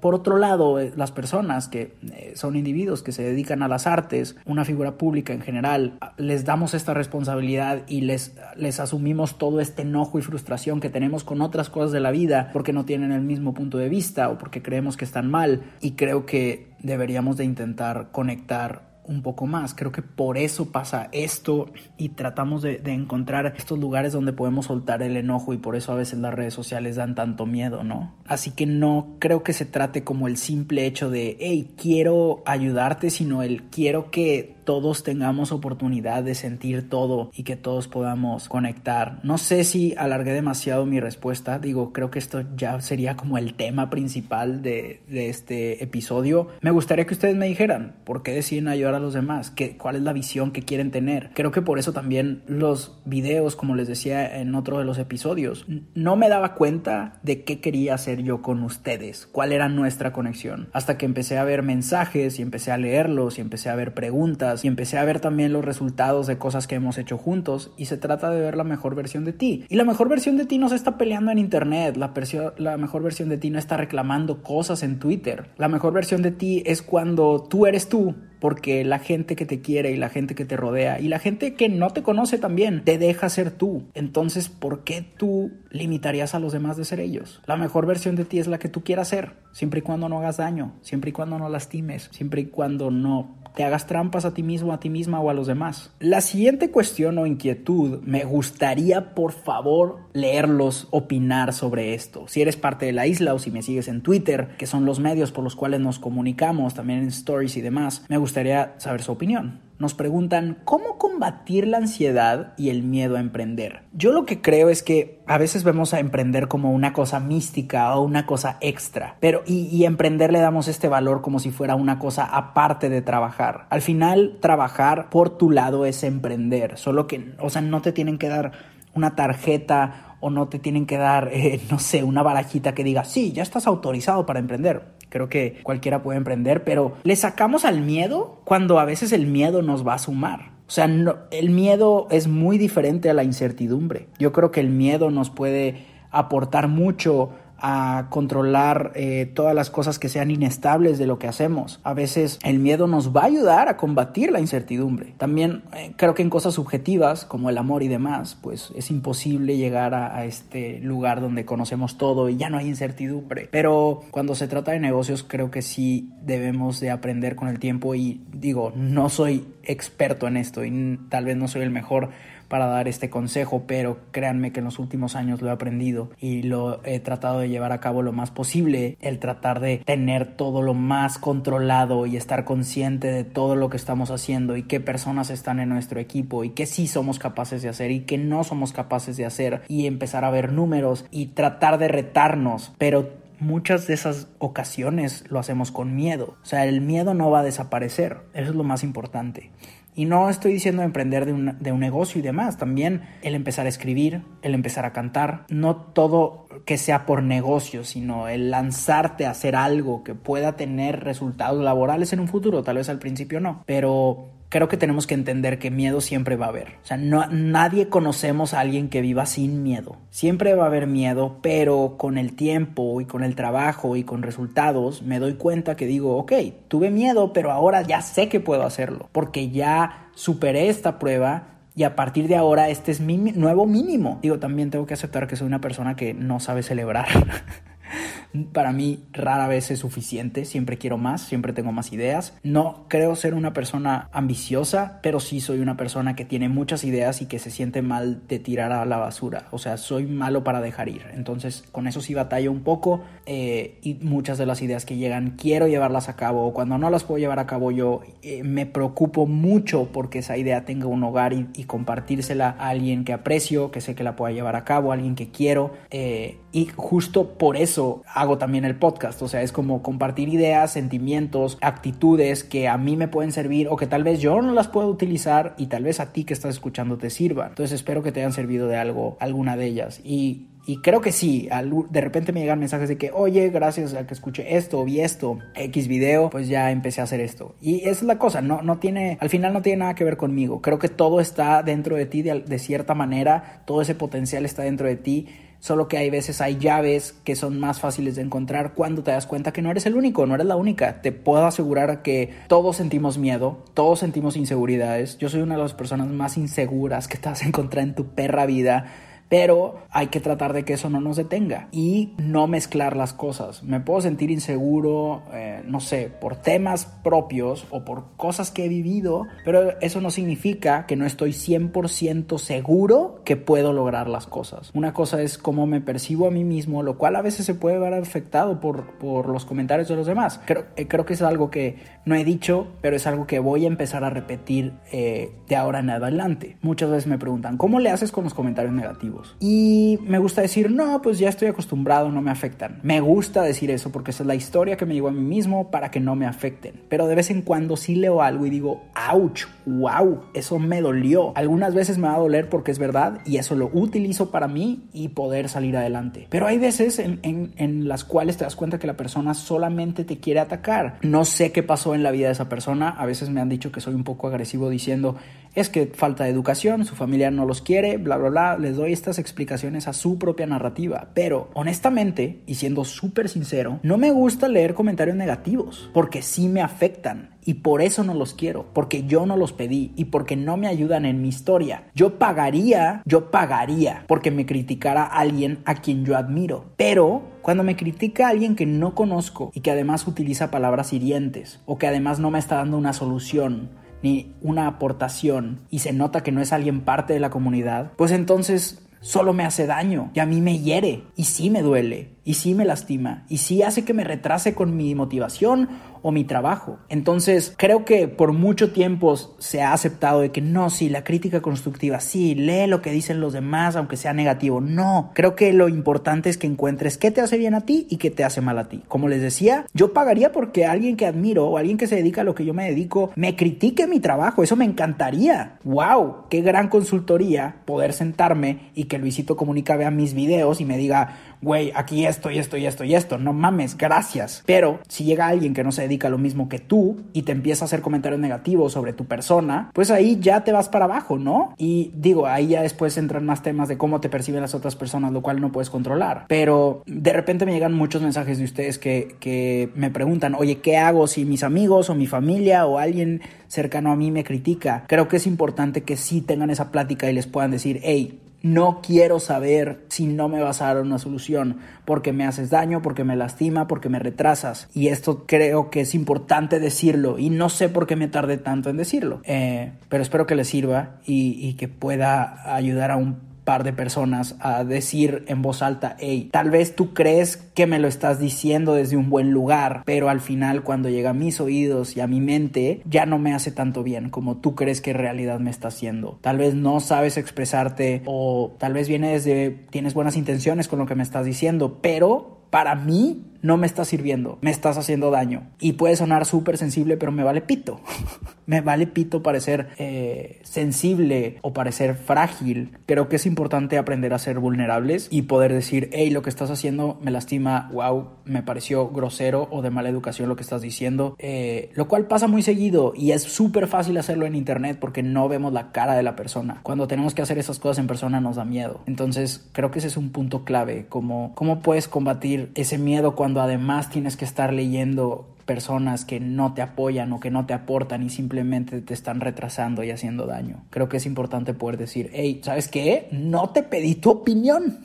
por 0.00 0.14
otro 0.14 0.36
lado, 0.36 0.78
eh, 0.78 0.92
las 0.96 1.12
personas 1.12 1.68
que 1.68 1.94
eh, 2.12 2.32
son 2.36 2.56
individuos 2.56 3.02
que 3.02 3.12
se 3.12 3.22
dedican 3.22 3.62
a 3.62 3.68
las 3.68 3.86
artes, 3.86 4.36
una 4.44 4.66
figura 4.66 4.98
pública 4.98 5.32
en 5.32 5.40
general, 5.40 5.98
les 6.18 6.44
damos 6.44 6.74
esta 6.74 6.92
responsabilidad 6.92 7.84
y 7.88 8.02
les, 8.02 8.36
les 8.56 8.80
asumimos 8.80 9.38
todo 9.38 9.60
este 9.60 9.82
enojo 9.82 10.18
y 10.18 10.22
frustración 10.22 10.80
que 10.80 10.90
tenemos 10.90 11.24
con 11.24 11.40
otras 11.40 11.70
cosas 11.70 11.92
de 11.92 12.00
la 12.00 12.10
vida 12.10 12.50
porque 12.52 12.73
no 12.74 12.84
tienen 12.84 13.12
el 13.12 13.22
mismo 13.22 13.54
punto 13.54 13.78
de 13.78 13.88
vista 13.88 14.28
o 14.28 14.36
porque 14.36 14.62
creemos 14.62 14.96
que 14.96 15.04
están 15.04 15.30
mal 15.30 15.62
y 15.80 15.92
creo 15.92 16.26
que 16.26 16.74
deberíamos 16.82 17.36
de 17.36 17.44
intentar 17.44 18.10
conectar 18.12 18.94
un 19.06 19.22
poco 19.22 19.46
más. 19.46 19.74
Creo 19.74 19.92
que 19.92 20.02
por 20.02 20.38
eso 20.38 20.72
pasa 20.72 21.08
esto 21.12 21.70
y 21.96 22.10
tratamos 22.10 22.62
de, 22.62 22.80
encontrar 22.86 23.54
estos 23.56 23.78
lugares 23.78 24.12
donde 24.12 24.32
podemos 24.32 24.66
soltar 24.66 25.02
el 25.02 25.16
enojo 25.16 25.52
y 25.52 25.58
por 25.58 25.76
eso 25.76 25.92
a 25.92 25.96
veces 25.96 26.18
las 26.18 26.34
redes 26.34 26.54
sociales 26.54 26.96
dan 26.96 27.14
tanto 27.14 27.46
miedo, 27.46 27.84
¿no? 27.84 28.14
Así 28.26 28.50
que 28.50 28.66
no 28.66 29.16
creo 29.18 29.42
que 29.42 29.52
se 29.52 29.66
trate 29.66 30.04
como 30.04 30.26
el 30.26 30.36
simple 30.36 30.86
hecho 30.86 31.10
de, 31.10 31.36
hey, 31.40 31.74
quiero 31.76 32.42
ayudarte, 32.46 33.10
sino 33.10 33.42
el 33.42 33.64
quiero 33.64 34.10
que 34.10 34.56
todos 34.64 35.02
tengamos 35.02 35.52
oportunidad 35.52 36.22
de 36.22 36.34
sentir 36.34 36.88
todo 36.88 37.30
y 37.34 37.44
que 37.44 37.56
todos 37.56 37.88
podamos 37.88 38.48
conectar. 38.48 39.20
No 39.22 39.38
sé 39.38 39.64
si 39.64 39.94
alargué 39.96 40.32
demasiado 40.32 40.86
mi 40.86 41.00
respuesta, 41.00 41.58
digo, 41.58 41.92
creo 41.92 42.10
que 42.10 42.18
esto 42.18 42.42
ya 42.56 42.80
sería 42.80 43.16
como 43.16 43.38
el 43.38 43.54
tema 43.54 43.90
principal 43.90 44.62
de, 44.62 45.02
este 45.08 45.82
episodio. 45.82 46.48
Me 46.60 46.70
gustaría 46.70 47.06
que 47.06 47.14
ustedes 47.14 47.36
me 47.36 47.46
dijeran 47.46 47.96
por 48.04 48.22
qué 48.22 48.32
deciden 48.32 48.68
ayudar 48.68 48.94
a 48.94 48.98
los 48.98 49.14
demás, 49.14 49.50
¿Qué, 49.50 49.76
cuál 49.76 49.96
es 49.96 50.02
la 50.02 50.12
visión 50.12 50.50
que 50.50 50.62
quieren 50.62 50.90
tener. 50.90 51.30
Creo 51.34 51.52
que 51.52 51.62
por 51.62 51.78
eso 51.78 51.92
también 51.92 52.42
los 52.46 53.00
videos, 53.04 53.56
como 53.56 53.74
les 53.74 53.88
decía 53.88 54.40
en 54.40 54.54
otro 54.54 54.78
de 54.78 54.84
los 54.84 54.98
episodios, 54.98 55.66
no 55.94 56.16
me 56.16 56.28
daba 56.28 56.54
cuenta 56.54 57.20
de 57.22 57.44
qué 57.44 57.60
quería 57.60 57.94
hacer 57.94 58.22
yo 58.22 58.42
con 58.42 58.62
ustedes, 58.62 59.26
cuál 59.26 59.52
era 59.52 59.68
nuestra 59.68 60.12
conexión, 60.12 60.68
hasta 60.72 60.98
que 60.98 61.06
empecé 61.06 61.38
a 61.38 61.44
ver 61.44 61.62
mensajes 61.62 62.38
y 62.38 62.42
empecé 62.42 62.72
a 62.72 62.78
leerlos 62.78 63.38
y 63.38 63.40
empecé 63.40 63.70
a 63.70 63.76
ver 63.76 63.94
preguntas 63.94 64.53
y 64.62 64.68
empecé 64.68 64.98
a 64.98 65.04
ver 65.04 65.20
también 65.20 65.54
los 65.54 65.64
resultados 65.64 66.26
de 66.26 66.36
cosas 66.36 66.66
que 66.66 66.74
hemos 66.74 66.98
hecho 66.98 67.16
juntos 67.16 67.72
y 67.78 67.86
se 67.86 67.96
trata 67.96 68.30
de 68.30 68.40
ver 68.40 68.56
la 68.56 68.64
mejor 68.64 68.94
versión 68.94 69.24
de 69.24 69.32
ti. 69.32 69.64
Y 69.70 69.76
la 69.76 69.84
mejor 69.84 70.10
versión 70.10 70.36
de 70.36 70.44
ti 70.44 70.58
no 70.58 70.68
se 70.68 70.74
está 70.74 70.98
peleando 70.98 71.32
en 71.32 71.38
internet, 71.38 71.96
la, 71.96 72.12
la 72.58 72.76
mejor 72.76 73.02
versión 73.02 73.30
de 73.30 73.38
ti 73.38 73.48
no 73.48 73.58
está 73.58 73.78
reclamando 73.78 74.42
cosas 74.42 74.82
en 74.82 74.98
Twitter, 74.98 75.48
la 75.56 75.68
mejor 75.68 75.94
versión 75.94 76.20
de 76.20 76.30
ti 76.30 76.62
es 76.66 76.82
cuando 76.82 77.42
tú 77.48 77.66
eres 77.66 77.88
tú 77.88 78.14
porque 78.44 78.84
la 78.84 78.98
gente 78.98 79.36
que 79.36 79.46
te 79.46 79.62
quiere 79.62 79.92
y 79.92 79.96
la 79.96 80.10
gente 80.10 80.34
que 80.34 80.44
te 80.44 80.58
rodea 80.58 81.00
y 81.00 81.08
la 81.08 81.18
gente 81.18 81.54
que 81.54 81.70
no 81.70 81.88
te 81.88 82.02
conoce 82.02 82.36
también 82.36 82.84
te 82.84 82.98
deja 82.98 83.30
ser 83.30 83.50
tú. 83.50 83.84
Entonces, 83.94 84.50
¿por 84.50 84.84
qué 84.84 85.00
tú 85.00 85.50
limitarías 85.70 86.34
a 86.34 86.40
los 86.40 86.52
demás 86.52 86.76
de 86.76 86.84
ser 86.84 87.00
ellos? 87.00 87.40
La 87.46 87.56
mejor 87.56 87.86
versión 87.86 88.16
de 88.16 88.26
ti 88.26 88.38
es 88.38 88.46
la 88.46 88.58
que 88.58 88.68
tú 88.68 88.84
quieras 88.84 89.08
ser, 89.08 89.32
siempre 89.52 89.78
y 89.78 89.82
cuando 89.82 90.10
no 90.10 90.18
hagas 90.18 90.36
daño, 90.36 90.74
siempre 90.82 91.08
y 91.08 91.12
cuando 91.14 91.38
no 91.38 91.48
lastimes, 91.48 92.10
siempre 92.12 92.42
y 92.42 92.44
cuando 92.44 92.90
no 92.90 93.34
te 93.54 93.64
hagas 93.64 93.86
trampas 93.86 94.24
a 94.24 94.34
ti 94.34 94.42
mismo, 94.42 94.72
a 94.72 94.80
ti 94.80 94.90
misma 94.90 95.20
o 95.20 95.30
a 95.30 95.34
los 95.34 95.46
demás. 95.46 95.92
La 96.00 96.20
siguiente 96.20 96.70
cuestión 96.70 97.18
o 97.18 97.26
inquietud, 97.26 98.00
me 98.02 98.24
gustaría 98.24 99.14
por 99.14 99.32
favor 99.32 99.98
leerlos, 100.12 100.88
opinar 100.90 101.52
sobre 101.52 101.94
esto. 101.94 102.26
Si 102.28 102.42
eres 102.42 102.56
parte 102.56 102.86
de 102.86 102.92
la 102.92 103.06
isla 103.06 103.34
o 103.34 103.38
si 103.38 103.50
me 103.50 103.62
sigues 103.62 103.88
en 103.88 104.02
Twitter, 104.02 104.50
que 104.58 104.66
son 104.66 104.84
los 104.84 105.00
medios 105.00 105.32
por 105.32 105.44
los 105.44 105.56
cuales 105.56 105.80
nos 105.80 105.98
comunicamos, 105.98 106.74
también 106.74 107.00
en 107.00 107.08
stories 107.08 107.56
y 107.56 107.60
demás, 107.60 108.04
me 108.08 108.18
gustaría 108.18 108.74
saber 108.78 109.02
su 109.02 109.12
opinión 109.12 109.60
nos 109.78 109.94
preguntan 109.94 110.58
cómo 110.64 110.98
combatir 110.98 111.66
la 111.66 111.78
ansiedad 111.78 112.54
y 112.56 112.70
el 112.70 112.82
miedo 112.82 113.16
a 113.16 113.20
emprender. 113.20 113.82
Yo 113.92 114.12
lo 114.12 114.24
que 114.24 114.40
creo 114.40 114.68
es 114.68 114.82
que 114.82 115.20
a 115.26 115.38
veces 115.38 115.64
vemos 115.64 115.94
a 115.94 116.00
emprender 116.00 116.48
como 116.48 116.72
una 116.72 116.92
cosa 116.92 117.20
mística 117.20 117.94
o 117.94 118.02
una 118.02 118.26
cosa 118.26 118.56
extra, 118.60 119.16
pero 119.20 119.42
y, 119.46 119.84
emprender 119.84 120.32
le 120.32 120.40
damos 120.40 120.68
este 120.68 120.88
valor 120.88 121.20
como 121.20 121.38
si 121.38 121.50
fuera 121.50 121.74
una 121.74 121.98
cosa 121.98 122.24
aparte 122.24 122.88
de 122.88 123.02
trabajar. 123.02 123.66
Al 123.70 123.82
final, 123.82 124.38
trabajar 124.40 125.10
por 125.10 125.36
tu 125.36 125.50
lado 125.50 125.84
es 125.86 126.04
emprender, 126.04 126.78
solo 126.78 127.06
que, 127.06 127.34
o 127.38 127.50
sea, 127.50 127.62
no 127.62 127.82
te 127.82 127.92
tienen 127.92 128.18
que 128.18 128.28
dar 128.28 128.52
una 128.94 129.16
tarjeta 129.16 130.16
o 130.20 130.30
no 130.30 130.48
te 130.48 130.58
tienen 130.58 130.86
que 130.86 130.96
dar, 130.96 131.28
eh, 131.32 131.60
no 131.70 131.78
sé, 131.78 132.02
una 132.02 132.22
barajita 132.22 132.74
que 132.74 132.84
diga, 132.84 133.04
sí, 133.04 133.32
ya 133.32 133.42
estás 133.42 133.66
autorizado 133.66 134.24
para 134.24 134.38
emprender. 134.38 134.94
Creo 135.14 135.28
que 135.28 135.60
cualquiera 135.62 136.02
puede 136.02 136.18
emprender, 136.18 136.64
pero 136.64 136.96
le 137.04 137.14
sacamos 137.14 137.64
al 137.64 137.80
miedo 137.82 138.40
cuando 138.42 138.80
a 138.80 138.84
veces 138.84 139.12
el 139.12 139.28
miedo 139.28 139.62
nos 139.62 139.86
va 139.86 139.94
a 139.94 139.98
sumar. 139.98 140.50
O 140.66 140.70
sea, 140.72 140.86
el 141.30 141.50
miedo 141.50 142.08
es 142.10 142.26
muy 142.26 142.58
diferente 142.58 143.08
a 143.08 143.14
la 143.14 143.22
incertidumbre. 143.22 144.08
Yo 144.18 144.32
creo 144.32 144.50
que 144.50 144.58
el 144.58 144.70
miedo 144.70 145.12
nos 145.12 145.30
puede 145.30 145.86
aportar 146.10 146.66
mucho 146.66 147.30
a 147.66 148.08
controlar 148.10 148.92
eh, 148.94 149.24
todas 149.24 149.54
las 149.54 149.70
cosas 149.70 149.98
que 149.98 150.10
sean 150.10 150.30
inestables 150.30 150.98
de 150.98 151.06
lo 151.06 151.18
que 151.18 151.28
hacemos. 151.28 151.80
A 151.82 151.94
veces 151.94 152.38
el 152.42 152.58
miedo 152.58 152.86
nos 152.86 153.16
va 153.16 153.22
a 153.22 153.24
ayudar 153.24 153.68
a 153.70 153.78
combatir 153.78 154.30
la 154.30 154.38
incertidumbre. 154.38 155.14
También 155.16 155.62
eh, 155.74 155.94
creo 155.96 156.12
que 156.14 156.20
en 156.20 156.28
cosas 156.28 156.52
subjetivas 156.52 157.24
como 157.24 157.48
el 157.48 157.56
amor 157.56 157.82
y 157.82 157.88
demás, 157.88 158.36
pues 158.38 158.70
es 158.76 158.90
imposible 158.90 159.56
llegar 159.56 159.94
a, 159.94 160.14
a, 160.14 160.26
este 160.26 160.78
lugar 160.80 161.22
donde 161.22 161.46
conocemos 161.46 161.96
todo 161.96 162.28
y 162.28 162.36
ya 162.36 162.50
no 162.50 162.58
hay 162.58 162.68
incertidumbre. 162.68 163.48
Pero 163.50 164.02
cuando 164.10 164.34
se 164.34 164.46
trata 164.46 164.72
de 164.72 164.80
negocios 164.80 165.24
creo 165.26 165.50
que 165.50 165.62
sí 165.62 166.12
debemos 166.20 166.80
de 166.80 166.90
aprender 166.90 167.34
con 167.34 167.48
el 167.48 167.58
tiempo 167.58 167.94
y 167.94 168.20
digo, 168.30 168.74
no 168.76 169.08
soy 169.08 169.42
experto 169.62 170.28
en 170.28 170.36
esto 170.36 170.66
y 170.66 171.00
tal 171.08 171.24
vez 171.24 171.38
no 171.38 171.48
soy 171.48 171.62
el 171.62 171.70
mejor 171.70 172.10
para 172.48 172.66
dar 172.66 172.88
este 172.88 173.10
consejo, 173.10 173.64
pero 173.66 173.98
créanme 174.10 174.52
que 174.52 174.60
en 174.60 174.66
los 174.66 174.78
últimos 174.78 175.16
años 175.16 175.42
lo 175.42 175.48
he 175.48 175.52
aprendido 175.52 176.10
y 176.18 176.42
lo 176.42 176.80
he 176.84 177.00
tratado 177.00 177.40
de 177.40 177.48
llevar 177.48 177.72
a 177.72 177.80
cabo 177.80 178.02
lo 178.02 178.12
más 178.12 178.30
posible, 178.30 178.96
el 179.00 179.18
tratar 179.18 179.60
de 179.60 179.78
tener 179.78 180.36
todo 180.36 180.62
lo 180.62 180.74
más 180.74 181.18
controlado 181.18 182.06
y 182.06 182.16
estar 182.16 182.44
consciente 182.44 183.08
de 183.08 183.24
todo 183.24 183.56
lo 183.56 183.70
que 183.70 183.76
estamos 183.76 184.10
haciendo 184.10 184.56
y 184.56 184.64
qué 184.64 184.80
personas 184.80 185.30
están 185.30 185.60
en 185.60 185.68
nuestro 185.68 186.00
equipo 186.00 186.44
y 186.44 186.50
qué 186.50 186.66
sí 186.66 186.86
somos 186.86 187.18
capaces 187.18 187.62
de 187.62 187.68
hacer 187.68 187.90
y 187.90 188.00
qué 188.00 188.18
no 188.18 188.44
somos 188.44 188.72
capaces 188.72 189.16
de 189.16 189.26
hacer 189.26 189.62
y 189.68 189.86
empezar 189.86 190.24
a 190.24 190.30
ver 190.30 190.52
números 190.52 191.04
y 191.10 191.26
tratar 191.26 191.78
de 191.78 191.88
retarnos, 191.88 192.72
pero 192.78 193.24
muchas 193.40 193.86
de 193.86 193.94
esas 193.94 194.28
ocasiones 194.38 195.24
lo 195.28 195.38
hacemos 195.38 195.70
con 195.70 195.94
miedo. 195.94 196.36
O 196.42 196.46
sea, 196.46 196.66
el 196.66 196.80
miedo 196.80 197.14
no 197.14 197.30
va 197.30 197.40
a 197.40 197.44
desaparecer. 197.44 198.18
Eso 198.32 198.50
es 198.50 198.56
lo 198.56 198.64
más 198.64 198.82
importante. 198.82 199.50
Y 199.94 200.06
no 200.06 200.28
estoy 200.28 200.52
diciendo 200.52 200.82
emprender 200.82 201.24
de 201.24 201.32
un, 201.32 201.56
de 201.60 201.72
un, 201.72 201.80
negocio 201.80 202.18
y 202.18 202.22
demás, 202.22 202.58
también 202.58 203.02
el 203.22 203.34
empezar 203.34 203.66
a 203.66 203.68
escribir, 203.68 204.22
el 204.42 204.54
empezar 204.54 204.84
a 204.84 204.92
cantar, 204.92 205.44
no 205.48 205.76
todo 205.76 206.46
que 206.64 206.78
sea 206.78 207.06
por 207.06 207.22
negocio, 207.22 207.84
sino 207.84 208.28
el 208.28 208.50
lanzarte 208.50 209.26
a 209.26 209.30
hacer 209.30 209.54
algo 209.54 210.02
que 210.02 210.14
pueda 210.14 210.56
tener 210.56 211.04
resultados 211.04 211.62
laborales 211.62 212.12
en 212.12 212.20
un 212.20 212.28
futuro, 212.28 212.62
tal 212.62 212.76
vez 212.76 212.88
al 212.88 212.98
principio 212.98 213.40
no, 213.40 213.62
pero 213.66 214.33
creo 214.54 214.68
que 214.68 214.76
tenemos 214.76 215.08
que 215.08 215.14
entender 215.14 215.58
que 215.58 215.72
miedo 215.72 216.00
siempre 216.00 216.36
va 216.36 216.46
a 216.46 216.50
haber. 216.50 216.68
O 216.84 216.86
sea, 216.86 216.96
no, 216.96 217.26
nadie 217.26 217.88
conocemos 217.88 218.54
a 218.54 218.60
alguien 218.60 218.88
que 218.88 219.00
viva 219.00 219.26
sin 219.26 219.64
miedo. 219.64 219.96
Siempre 220.10 220.54
va 220.54 220.62
a 220.62 220.66
haber 220.68 220.86
miedo, 220.86 221.38
pero 221.42 221.96
con 221.98 222.18
el 222.18 222.36
tiempo 222.36 223.00
y 223.00 223.04
con 223.04 223.24
el 223.24 223.34
trabajo 223.34 223.96
y 223.96 224.04
con 224.04 224.22
resultados 224.22 225.02
me 225.02 225.18
doy 225.18 225.34
cuenta 225.34 225.74
que 225.74 225.86
digo, 225.86 226.16
ok, 226.18 226.34
tuve 226.68 226.92
miedo, 226.92 227.32
pero 227.32 227.50
ahora 227.50 227.82
ya 227.82 228.00
sé 228.00 228.28
que 228.28 228.38
puedo 228.38 228.62
hacerlo, 228.62 229.08
porque 229.10 229.50
ya 229.50 230.06
superé 230.14 230.68
esta 230.68 231.00
prueba 231.00 231.48
y 231.74 231.82
a 231.82 231.96
partir 231.96 232.28
de 232.28 232.36
ahora 232.36 232.68
este 232.68 232.92
es 232.92 233.00
mi 233.00 233.16
nuevo 233.16 233.66
mínimo. 233.66 234.20
Digo, 234.22 234.38
también 234.38 234.70
tengo 234.70 234.86
que 234.86 234.94
aceptar 234.94 235.26
que 235.26 235.34
soy 235.34 235.48
una 235.48 235.60
persona 235.60 235.96
que 235.96 236.14
no 236.14 236.38
sabe 236.38 236.62
celebrar. 236.62 237.08
Para 238.52 238.72
mí 238.72 239.04
rara 239.12 239.46
vez 239.46 239.70
es 239.70 239.78
suficiente, 239.78 240.44
siempre 240.44 240.78
quiero 240.78 240.98
más, 240.98 241.22
siempre 241.22 241.52
tengo 241.52 241.72
más 241.72 241.92
ideas. 241.92 242.34
No 242.42 242.86
creo 242.88 243.14
ser 243.14 243.34
una 243.34 243.52
persona 243.52 244.08
ambiciosa, 244.12 244.98
pero 245.02 245.20
sí 245.20 245.40
soy 245.40 245.60
una 245.60 245.76
persona 245.76 246.16
que 246.16 246.24
tiene 246.24 246.48
muchas 246.48 246.84
ideas 246.84 247.22
y 247.22 247.26
que 247.26 247.38
se 247.38 247.50
siente 247.50 247.82
mal 247.82 248.26
de 248.26 248.38
tirar 248.38 248.72
a 248.72 248.84
la 248.84 248.96
basura. 248.96 249.46
O 249.50 249.58
sea, 249.58 249.76
soy 249.76 250.06
malo 250.06 250.42
para 250.42 250.60
dejar 250.60 250.88
ir. 250.88 251.06
Entonces 251.14 251.64
con 251.70 251.86
eso 251.86 252.00
sí 252.00 252.14
batallo 252.14 252.50
un 252.50 252.62
poco 252.62 253.02
eh, 253.26 253.78
y 253.82 253.94
muchas 253.94 254.38
de 254.38 254.46
las 254.46 254.62
ideas 254.62 254.84
que 254.84 254.96
llegan 254.96 255.36
quiero 255.36 255.68
llevarlas 255.68 256.08
a 256.08 256.16
cabo. 256.16 256.52
Cuando 256.52 256.78
no 256.78 256.90
las 256.90 257.04
puedo 257.04 257.18
llevar 257.18 257.38
a 257.38 257.46
cabo 257.46 257.70
yo 257.70 258.02
eh, 258.22 258.42
me 258.42 258.66
preocupo 258.66 259.26
mucho 259.26 259.90
porque 259.92 260.18
esa 260.18 260.36
idea 260.36 260.64
tenga 260.64 260.86
un 260.86 261.02
hogar 261.04 261.32
y, 261.32 261.64
compartírsela 261.64 262.56
a 262.58 262.68
alguien 262.68 263.04
que 263.04 263.12
aprecio, 263.12 263.70
que 263.70 263.80
sé 263.80 263.94
que 263.94 264.04
la 264.04 264.16
pueda 264.16 264.32
llevar 264.32 264.54
a 264.54 264.64
cabo, 264.64 264.90
a 264.90 264.94
alguien 264.94 265.14
que 265.14 265.30
quiero. 265.30 265.72
Eh, 265.90 266.38
y 266.52 266.66
justo 266.66 267.36
por 267.36 267.56
eso 267.56 268.02
hago 268.06 268.23
también 268.38 268.64
el 268.64 268.76
podcast, 268.76 269.20
o 269.22 269.28
sea, 269.28 269.42
es 269.42 269.52
como 269.52 269.82
compartir 269.82 270.28
ideas, 270.28 270.72
sentimientos, 270.72 271.58
actitudes 271.60 272.44
que 272.44 272.68
a 272.68 272.76
mí 272.78 272.96
me 272.96 273.08
pueden 273.08 273.32
servir 273.32 273.68
o 273.68 273.76
que 273.76 273.86
tal 273.86 274.04
vez 274.04 274.20
yo 274.20 274.40
no 274.42 274.52
las 274.52 274.68
puedo 274.68 274.88
utilizar 274.88 275.54
y 275.58 275.66
tal 275.66 275.84
vez 275.84 276.00
a 276.00 276.12
ti 276.12 276.24
que 276.24 276.34
estás 276.34 276.54
escuchando 276.54 276.98
te 276.98 277.10
sirva. 277.10 277.46
Entonces 277.48 277.72
espero 277.72 278.02
que 278.02 278.12
te 278.12 278.20
hayan 278.20 278.32
servido 278.32 278.68
de 278.68 278.76
algo 278.76 279.16
alguna 279.20 279.56
de 279.56 279.66
ellas 279.66 280.00
y 280.04 280.48
y 280.66 280.78
creo 280.78 281.02
que 281.02 281.12
sí, 281.12 281.48
de 281.90 282.00
repente 282.00 282.32
me 282.32 282.40
llegan 282.40 282.58
mensajes 282.58 282.88
de 282.88 282.96
que, 282.96 283.10
oye, 283.12 283.50
gracias 283.50 283.92
a 283.94 284.06
que 284.06 284.14
escuché 284.14 284.56
esto 284.56 284.82
vi 284.84 285.00
esto, 285.00 285.38
X 285.54 285.88
video, 285.88 286.30
pues 286.30 286.48
ya 286.48 286.70
empecé 286.70 287.02
a 287.02 287.04
hacer 287.04 287.20
esto. 287.20 287.54
Y 287.60 287.86
es 287.86 288.02
la 288.02 288.18
cosa, 288.18 288.40
no, 288.40 288.62
no 288.62 288.78
tiene, 288.78 289.18
al 289.20 289.28
final 289.28 289.52
no 289.52 289.60
tiene 289.60 289.80
nada 289.80 289.94
que 289.94 290.04
ver 290.04 290.16
conmigo. 290.16 290.62
Creo 290.62 290.78
que 290.78 290.88
todo 290.88 291.20
está 291.20 291.62
dentro 291.62 291.96
de 291.96 292.06
ti 292.06 292.22
de, 292.22 292.40
de 292.40 292.58
cierta 292.58 292.94
manera, 292.94 293.62
todo 293.66 293.82
ese 293.82 293.94
potencial 293.94 294.46
está 294.46 294.62
dentro 294.62 294.86
de 294.86 294.96
ti 294.96 295.26
solo 295.64 295.88
que 295.88 295.96
hay 295.96 296.10
veces 296.10 296.42
hay 296.42 296.58
llaves 296.58 297.14
que 297.24 297.36
son 297.36 297.58
más 297.58 297.80
fáciles 297.80 298.16
de 298.16 298.20
encontrar 298.20 298.74
cuando 298.74 299.02
te 299.02 299.12
das 299.12 299.26
cuenta 299.26 299.50
que 299.50 299.62
no 299.62 299.70
eres 299.70 299.86
el 299.86 299.94
único, 299.94 300.26
no 300.26 300.34
eres 300.34 300.46
la 300.46 300.56
única. 300.56 301.00
Te 301.00 301.10
puedo 301.10 301.46
asegurar 301.46 302.02
que 302.02 302.34
todos 302.48 302.76
sentimos 302.76 303.16
miedo, 303.16 303.64
todos 303.72 304.00
sentimos 304.00 304.36
inseguridades. 304.36 305.16
Yo 305.16 305.30
soy 305.30 305.40
una 305.40 305.56
de 305.56 305.62
las 305.62 305.72
personas 305.72 306.08
más 306.08 306.36
inseguras 306.36 307.08
que 307.08 307.16
te 307.16 307.30
vas 307.30 307.42
a 307.42 307.46
encontrar 307.46 307.82
en 307.82 307.94
tu 307.94 308.08
perra 308.08 308.44
vida 308.44 308.92
pero 309.28 309.78
hay 309.90 310.08
que 310.08 310.20
tratar 310.20 310.52
de 310.52 310.64
que 310.64 310.74
eso 310.74 310.90
no 310.90 311.00
nos 311.00 311.16
detenga 311.16 311.68
y 311.72 312.14
no 312.18 312.46
mezclar 312.46 312.96
las 312.96 313.12
cosas. 313.12 313.62
Me 313.62 313.80
puedo 313.80 314.00
sentir 314.00 314.30
inseguro, 314.30 315.22
eh, 315.32 315.62
no 315.66 315.80
sé, 315.80 316.10
por 316.20 316.36
temas 316.36 316.86
propios 317.02 317.66
o 317.70 317.84
por 317.84 318.16
cosas 318.16 318.50
que 318.50 318.64
he 318.64 318.68
vivido, 318.68 319.26
pero 319.44 319.78
eso 319.80 320.00
no 320.00 320.10
significa 320.10 320.86
que 320.86 320.96
no 320.96 321.06
estoy 321.06 321.30
100% 321.30 322.38
seguro 322.38 323.20
que 323.24 323.36
puedo 323.36 323.72
lograr 323.72 324.08
las 324.08 324.26
cosas. 324.26 324.70
Una 324.74 324.92
cosa 324.92 325.22
es 325.22 325.38
cómo 325.38 325.66
me 325.66 325.80
percibo 325.80 326.28
a 326.28 326.30
mí 326.30 326.44
mismo, 326.44 326.82
lo 326.82 326.98
cual 326.98 327.16
a 327.16 327.22
veces 327.22 327.46
se 327.46 327.54
puede 327.54 327.78
ver 327.78 327.94
afectado 327.94 328.60
por, 328.60 328.98
por 328.98 329.28
los 329.28 329.44
comentarios 329.44 329.88
de 329.88 329.96
los 329.96 330.06
demás. 330.06 330.40
Creo, 330.44 330.66
eh, 330.76 330.86
creo 330.86 331.04
que 331.04 331.14
es 331.14 331.22
algo 331.22 331.50
que 331.50 331.76
no 332.04 332.14
he 332.14 332.24
dicho, 332.24 332.68
pero 332.80 332.96
es 332.96 333.06
algo 333.06 333.26
que 333.26 333.38
voy 333.38 333.64
a 333.64 333.68
empezar 333.68 334.04
a 334.04 334.10
repetir 334.10 334.74
eh, 334.92 335.32
de 335.48 335.56
ahora 335.56 335.80
en 335.80 335.90
adelante. 335.90 336.56
Muchas 336.62 336.90
veces 336.90 337.06
me 337.06 337.18
preguntan, 337.18 337.56
¿cómo 337.56 337.80
le 337.80 337.90
haces 337.90 338.12
con 338.12 338.24
los 338.24 338.34
comentarios 338.34 338.74
negativos? 338.74 339.23
Y 339.40 339.98
me 340.02 340.18
gusta 340.18 340.42
decir, 340.42 340.70
no, 340.70 341.02
pues 341.02 341.18
ya 341.18 341.28
estoy 341.28 341.48
acostumbrado, 341.48 342.10
no 342.10 342.22
me 342.22 342.30
afectan. 342.30 342.80
Me 342.82 343.00
gusta 343.00 343.42
decir 343.42 343.70
eso 343.70 343.90
porque 343.90 344.10
esa 344.10 344.22
es 344.22 344.26
la 344.26 344.34
historia 344.34 344.76
que 344.76 344.86
me 344.86 344.94
digo 344.94 345.08
a 345.08 345.12
mí 345.12 345.20
mismo 345.20 345.70
para 345.70 345.90
que 345.90 346.00
no 346.00 346.14
me 346.14 346.26
afecten. 346.26 346.82
Pero 346.88 347.06
de 347.06 347.14
vez 347.14 347.30
en 347.30 347.42
cuando 347.42 347.76
sí 347.76 347.94
leo 347.96 348.22
algo 348.22 348.46
y 348.46 348.50
digo, 348.50 348.82
ouch, 349.12 349.44
wow, 349.66 350.22
eso 350.34 350.58
me 350.58 350.80
dolió. 350.80 351.32
Algunas 351.36 351.74
veces 351.74 351.98
me 351.98 352.08
va 352.08 352.14
a 352.14 352.18
doler 352.18 352.48
porque 352.48 352.70
es 352.70 352.78
verdad 352.78 353.20
y 353.24 353.36
eso 353.36 353.54
lo 353.54 353.70
utilizo 353.72 354.30
para 354.30 354.48
mí 354.48 354.88
y 354.92 355.08
poder 355.08 355.48
salir 355.48 355.76
adelante. 355.76 356.26
Pero 356.30 356.46
hay 356.46 356.58
veces 356.58 356.98
en, 356.98 357.20
en 357.22 357.88
las 357.88 358.04
cuales 358.04 358.36
te 358.36 358.44
das 358.44 358.56
cuenta 358.56 358.78
que 358.78 358.86
la 358.86 358.96
persona 358.96 359.34
solamente 359.34 360.04
te 360.04 360.18
quiere 360.18 360.40
atacar. 360.40 360.98
No 361.02 361.24
sé 361.24 361.52
qué 361.52 361.62
pasó 361.62 361.94
en 361.94 362.02
la 362.02 362.10
vida 362.10 362.26
de 362.26 362.32
esa 362.32 362.48
persona. 362.48 362.90
A 362.90 363.06
veces 363.06 363.30
me 363.30 363.40
han 363.40 363.48
dicho 363.48 363.72
que 363.72 363.80
soy 363.80 363.94
un 363.94 364.04
poco 364.04 364.28
agresivo 364.28 364.70
diciendo, 364.70 365.16
es 365.54 365.68
que 365.68 365.86
falta 365.86 366.24
de 366.24 366.30
educación, 366.30 366.84
su 366.84 366.96
familia 366.96 367.30
no 367.30 367.46
los 367.46 367.62
quiere, 367.62 367.96
bla, 367.96 368.16
bla, 368.16 368.30
bla. 368.30 368.58
Les 368.58 368.76
doy 368.76 368.92
estas 369.04 369.18
explicaciones 369.18 369.86
a 369.86 369.92
su 369.92 370.18
propia 370.18 370.46
narrativa. 370.46 371.08
Pero 371.12 371.50
honestamente, 371.52 372.40
y 372.46 372.54
siendo 372.54 372.84
súper 372.84 373.28
sincero, 373.28 373.80
no 373.82 373.98
me 373.98 374.10
gusta 374.10 374.48
leer 374.48 374.72
comentarios 374.72 375.14
negativos 375.14 375.90
porque 375.92 376.22
sí 376.22 376.48
me 376.48 376.62
afectan. 376.62 377.34
Y 377.44 377.54
por 377.54 377.82
eso 377.82 378.02
no 378.04 378.14
los 378.14 378.32
quiero, 378.32 378.64
porque 378.72 379.04
yo 379.04 379.26
no 379.26 379.36
los 379.36 379.52
pedí 379.52 379.92
y 379.96 380.06
porque 380.06 380.34
no 380.34 380.56
me 380.56 380.68
ayudan 380.68 381.04
en 381.04 381.20
mi 381.20 381.28
historia. 381.28 381.84
Yo 381.94 382.18
pagaría, 382.18 383.02
yo 383.04 383.30
pagaría 383.30 384.04
porque 384.08 384.30
me 384.30 384.46
criticara 384.46 385.04
alguien 385.04 385.58
a 385.66 385.74
quien 385.74 386.06
yo 386.06 386.16
admiro. 386.16 386.72
Pero 386.78 387.22
cuando 387.42 387.62
me 387.62 387.76
critica 387.76 388.28
a 388.28 388.30
alguien 388.30 388.56
que 388.56 388.64
no 388.64 388.94
conozco 388.94 389.50
y 389.52 389.60
que 389.60 389.70
además 389.70 390.06
utiliza 390.06 390.50
palabras 390.50 390.94
hirientes 390.94 391.60
o 391.66 391.76
que 391.76 391.86
además 391.86 392.18
no 392.18 392.30
me 392.30 392.38
está 392.38 392.56
dando 392.56 392.78
una 392.78 392.94
solución, 392.94 393.68
ni 394.04 394.34
una 394.42 394.66
aportación 394.66 395.60
y 395.70 395.78
se 395.78 395.94
nota 395.94 396.22
que 396.22 396.30
no 396.30 396.42
es 396.42 396.52
alguien 396.52 396.82
parte 396.82 397.14
de 397.14 397.20
la 397.20 397.30
comunidad, 397.30 397.92
pues 397.96 398.12
entonces 398.12 398.84
solo 399.04 399.34
me 399.34 399.44
hace 399.44 399.66
daño 399.66 400.10
y 400.14 400.20
a 400.20 400.26
mí 400.26 400.40
me 400.40 400.58
hiere 400.58 401.04
y 401.14 401.24
sí 401.24 401.50
me 401.50 401.60
duele 401.60 402.13
y 402.24 402.34
sí 402.34 402.54
me 402.54 402.64
lastima 402.64 403.24
y 403.28 403.38
sí 403.38 403.62
hace 403.62 403.84
que 403.84 403.94
me 403.94 404.04
retrase 404.04 404.54
con 404.54 404.76
mi 404.76 404.94
motivación 404.94 405.68
o 406.04 406.12
mi 406.12 406.24
trabajo. 406.24 406.78
Entonces, 406.90 407.54
creo 407.56 407.86
que 407.86 408.08
por 408.08 408.34
mucho 408.34 408.72
tiempo 408.72 409.16
se 409.38 409.62
ha 409.62 409.72
aceptado 409.72 410.20
de 410.20 410.32
que 410.32 410.42
no, 410.42 410.68
sí, 410.68 410.90
la 410.90 411.02
crítica 411.02 411.40
constructiva, 411.40 411.98
sí, 411.98 412.34
lee 412.34 412.66
lo 412.66 412.82
que 412.82 412.92
dicen 412.92 413.20
los 413.20 413.32
demás, 413.32 413.74
aunque 413.74 413.96
sea 413.96 414.12
negativo. 414.12 414.60
No, 414.60 415.12
creo 415.14 415.34
que 415.34 415.54
lo 415.54 415.70
importante 415.70 416.28
es 416.28 416.36
que 416.36 416.46
encuentres 416.46 416.98
qué 416.98 417.10
te 417.10 417.22
hace 417.22 417.38
bien 417.38 417.54
a 417.54 417.62
ti 417.62 417.86
y 417.88 417.96
qué 417.96 418.10
te 418.10 418.22
hace 418.22 418.42
mal 418.42 418.58
a 418.58 418.68
ti. 418.68 418.82
Como 418.86 419.08
les 419.08 419.22
decía, 419.22 419.64
yo 419.72 419.94
pagaría 419.94 420.30
porque 420.30 420.66
alguien 420.66 420.98
que 420.98 421.06
admiro 421.06 421.46
o 421.46 421.56
alguien 421.56 421.78
que 421.78 421.86
se 421.86 421.96
dedica 421.96 422.20
a 422.20 422.24
lo 422.24 422.34
que 422.34 422.44
yo 422.44 422.52
me 422.52 422.68
dedico 422.68 423.10
me 423.16 423.34
critique 423.34 423.86
mi 423.86 423.98
trabajo. 423.98 424.42
Eso 424.42 424.56
me 424.56 424.66
encantaría. 424.66 425.56
¡Wow! 425.64 426.26
Qué 426.28 426.42
gran 426.42 426.68
consultoría 426.68 427.62
poder 427.64 427.94
sentarme 427.94 428.70
y 428.74 428.84
que 428.84 428.98
Luisito 428.98 429.38
Comunica 429.38 429.74
vea 429.76 429.90
mis 429.90 430.12
videos 430.12 430.60
y 430.60 430.66
me 430.66 430.76
diga, 430.76 431.16
güey, 431.44 431.72
aquí 431.74 432.06
esto 432.06 432.30
y 432.30 432.38
esto 432.38 432.56
y 432.56 432.66
esto 432.66 432.84
y 432.84 432.94
esto. 432.94 433.18
No 433.18 433.32
mames, 433.32 433.76
gracias. 433.76 434.42
Pero 434.46 434.80
si 434.88 435.04
llega 435.04 435.28
alguien 435.28 435.54
que 435.54 435.62
no 435.62 435.72
se 435.72 435.82
dedica 435.82 436.08
a 436.08 436.10
lo 436.10 436.18
mismo 436.18 436.48
que 436.48 436.58
tú 436.58 437.02
y 437.12 437.22
te 437.22 437.32
empieza 437.32 437.64
a 437.64 437.66
hacer 437.66 437.80
comentarios 437.80 438.20
negativos 438.20 438.72
sobre 438.72 438.92
tu 438.92 439.04
persona, 439.04 439.70
pues 439.72 439.90
ahí 439.90 440.18
ya 440.20 440.42
te 440.42 440.52
vas 440.52 440.68
para 440.68 440.86
abajo, 440.86 441.18
¿no? 441.18 441.54
Y 441.58 441.92
digo, 441.94 442.26
ahí 442.26 442.48
ya 442.48 442.62
después 442.62 442.96
entran 442.96 443.24
más 443.24 443.42
temas 443.42 443.68
de 443.68 443.78
cómo 443.78 444.00
te 444.00 444.08
perciben 444.08 444.40
las 444.40 444.54
otras 444.54 444.74
personas, 444.76 445.12
lo 445.12 445.22
cual 445.22 445.40
no 445.40 445.52
puedes 445.52 445.70
controlar. 445.70 446.24
Pero 446.28 446.82
de 446.86 447.12
repente 447.12 447.46
me 447.46 447.52
llegan 447.52 447.74
muchos 447.74 448.02
mensajes 448.02 448.38
de 448.38 448.44
ustedes 448.44 448.78
que, 448.78 449.16
que 449.20 449.70
me 449.74 449.90
preguntan, 449.90 450.34
oye, 450.34 450.58
¿qué 450.58 450.76
hago 450.78 451.06
si 451.06 451.24
mis 451.24 451.42
amigos 451.42 451.90
o 451.90 451.94
mi 451.94 452.06
familia 452.06 452.66
o 452.66 452.78
alguien 452.78 453.20
cercano 453.48 453.92
a 453.92 453.96
mí 453.96 454.10
me 454.10 454.24
critica? 454.24 454.84
Creo 454.88 455.08
que 455.08 455.16
es 455.16 455.26
importante 455.26 455.82
que 455.82 455.96
sí 455.96 456.20
tengan 456.20 456.50
esa 456.50 456.70
plática 456.70 457.10
y 457.10 457.12
les 457.12 457.26
puedan 457.26 457.50
decir, 457.50 457.80
hey, 457.82 458.20
no 458.44 458.82
quiero 458.82 459.20
saber 459.20 459.86
si 459.88 460.06
no 460.06 460.28
me 460.28 460.42
vas 460.42 460.60
a 460.60 460.66
dar 460.66 460.82
una 460.82 460.98
solución 460.98 461.60
porque 461.86 462.12
me 462.12 462.26
haces 462.26 462.50
daño, 462.50 462.82
porque 462.82 463.02
me 463.02 463.16
lastima, 463.16 463.66
porque 463.66 463.88
me 463.88 463.98
retrasas. 463.98 464.68
Y 464.74 464.88
esto 464.88 465.24
creo 465.26 465.70
que 465.70 465.80
es 465.80 465.94
importante 465.94 466.60
decirlo 466.60 467.18
y 467.18 467.30
no 467.30 467.48
sé 467.48 467.70
por 467.70 467.86
qué 467.86 467.96
me 467.96 468.06
tardé 468.06 468.36
tanto 468.36 468.68
en 468.68 468.76
decirlo. 468.76 469.22
Eh, 469.24 469.72
pero 469.88 470.02
espero 470.02 470.26
que 470.26 470.34
les 470.34 470.46
sirva 470.46 470.96
y, 471.06 471.38
y 471.48 471.54
que 471.54 471.68
pueda 471.68 472.54
ayudar 472.54 472.90
a 472.90 472.96
un 472.96 473.33
par 473.44 473.64
de 473.64 473.72
personas 473.72 474.36
a 474.40 474.64
decir 474.64 475.24
en 475.28 475.42
voz 475.42 475.62
alta, 475.62 475.96
hey, 475.98 476.28
tal 476.32 476.50
vez 476.50 476.74
tú 476.74 476.94
crees 476.94 477.36
que 477.36 477.66
me 477.66 477.78
lo 477.78 477.88
estás 477.88 478.18
diciendo 478.18 478.74
desde 478.74 478.96
un 478.96 479.10
buen 479.10 479.30
lugar, 479.30 479.82
pero 479.84 480.08
al 480.08 480.20
final 480.20 480.62
cuando 480.62 480.88
llega 480.88 481.10
a 481.10 481.14
mis 481.14 481.40
oídos 481.40 481.96
y 481.96 482.00
a 482.00 482.06
mi 482.06 482.20
mente 482.20 482.82
ya 482.84 483.06
no 483.06 483.18
me 483.18 483.34
hace 483.34 483.50
tanto 483.50 483.82
bien 483.82 484.10
como 484.10 484.38
tú 484.38 484.54
crees 484.54 484.80
que 484.80 484.90
en 484.92 484.98
realidad 484.98 485.40
me 485.40 485.50
está 485.50 485.68
haciendo. 485.68 486.18
Tal 486.20 486.38
vez 486.38 486.54
no 486.54 486.80
sabes 486.80 487.16
expresarte 487.16 488.02
o 488.06 488.54
tal 488.58 488.72
vez 488.72 488.88
viene 488.88 489.12
desde, 489.12 489.50
tienes 489.70 489.94
buenas 489.94 490.16
intenciones 490.16 490.68
con 490.68 490.78
lo 490.78 490.86
que 490.86 490.94
me 490.94 491.02
estás 491.02 491.26
diciendo, 491.26 491.78
pero 491.80 492.34
para 492.50 492.74
mí 492.74 493.24
no 493.44 493.58
me 493.58 493.66
está 493.66 493.84
sirviendo, 493.84 494.38
me 494.40 494.50
estás 494.50 494.78
haciendo 494.78 495.10
daño. 495.10 495.42
Y 495.60 495.74
puede 495.74 495.96
sonar 495.96 496.24
súper 496.24 496.56
sensible, 496.56 496.96
pero 496.96 497.12
me 497.12 497.24
vale 497.24 497.42
pito. 497.42 497.78
me 498.46 498.62
vale 498.62 498.86
pito 498.86 499.22
parecer 499.22 499.68
eh, 499.76 500.40
sensible 500.44 501.40
o 501.42 501.52
parecer 501.52 501.94
frágil. 501.94 502.78
Creo 502.86 503.10
que 503.10 503.16
es 503.16 503.26
importante 503.26 503.76
aprender 503.76 504.14
a 504.14 504.18
ser 504.18 504.38
vulnerables 504.38 505.08
y 505.10 505.22
poder 505.22 505.52
decir, 505.52 505.90
hey, 505.92 506.08
lo 506.08 506.22
que 506.22 506.30
estás 506.30 506.50
haciendo 506.50 506.98
me 507.02 507.10
lastima, 507.10 507.68
wow, 507.74 508.06
me 508.24 508.42
pareció 508.42 508.88
grosero 508.88 509.46
o 509.50 509.60
de 509.60 509.68
mala 509.68 509.90
educación 509.90 510.30
lo 510.30 510.36
que 510.36 510.42
estás 510.42 510.62
diciendo. 510.62 511.14
Eh, 511.18 511.70
lo 511.74 511.86
cual 511.86 512.06
pasa 512.06 512.26
muy 512.28 512.42
seguido 512.42 512.94
y 512.96 513.12
es 513.12 513.24
súper 513.24 513.66
fácil 513.66 513.98
hacerlo 513.98 514.24
en 514.24 514.36
internet 514.36 514.78
porque 514.80 515.02
no 515.02 515.28
vemos 515.28 515.52
la 515.52 515.70
cara 515.70 515.94
de 515.96 516.02
la 516.02 516.16
persona. 516.16 516.60
Cuando 516.62 516.88
tenemos 516.88 517.12
que 517.12 517.20
hacer 517.20 517.36
esas 517.36 517.58
cosas 517.58 517.78
en 517.78 517.88
persona 517.88 518.20
nos 518.20 518.36
da 518.36 518.46
miedo. 518.46 518.80
Entonces 518.86 519.46
creo 519.52 519.70
que 519.70 519.80
ese 519.80 519.88
es 519.88 519.98
un 519.98 520.12
punto 520.12 520.44
clave, 520.44 520.86
como 520.88 521.32
cómo 521.34 521.60
puedes 521.60 521.88
combatir 521.88 522.50
ese 522.54 522.78
miedo 522.78 523.14
cuando 523.14 523.33
además 523.40 523.90
tienes 523.90 524.16
que 524.16 524.24
estar 524.24 524.52
leyendo 524.52 525.28
personas 525.44 526.04
que 526.04 526.20
no 526.20 526.54
te 526.54 526.62
apoyan 526.62 527.12
o 527.12 527.20
que 527.20 527.30
no 527.30 527.46
te 527.46 527.54
aportan 527.54 528.02
y 528.02 528.10
simplemente 528.10 528.80
te 528.80 528.94
están 528.94 529.20
retrasando 529.20 529.84
y 529.84 529.90
haciendo 529.90 530.26
daño. 530.26 530.64
Creo 530.70 530.88
que 530.88 530.96
es 530.96 531.06
importante 531.06 531.54
poder 531.54 531.76
decir, 531.76 532.10
hey, 532.12 532.40
¿sabes 532.42 532.68
qué? 532.68 533.08
No 533.12 533.50
te 533.50 533.62
pedí 533.62 533.94
tu 533.94 534.10
opinión. 534.10 534.78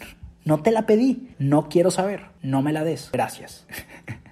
No 0.46 0.62
te 0.62 0.72
la 0.72 0.86
pedí. 0.86 1.30
No 1.38 1.70
quiero 1.70 1.92
saber. 1.92 2.26
No 2.42 2.62
me 2.62 2.74
la 2.74 2.84
des. 2.84 3.10
Gracias. 3.12 3.66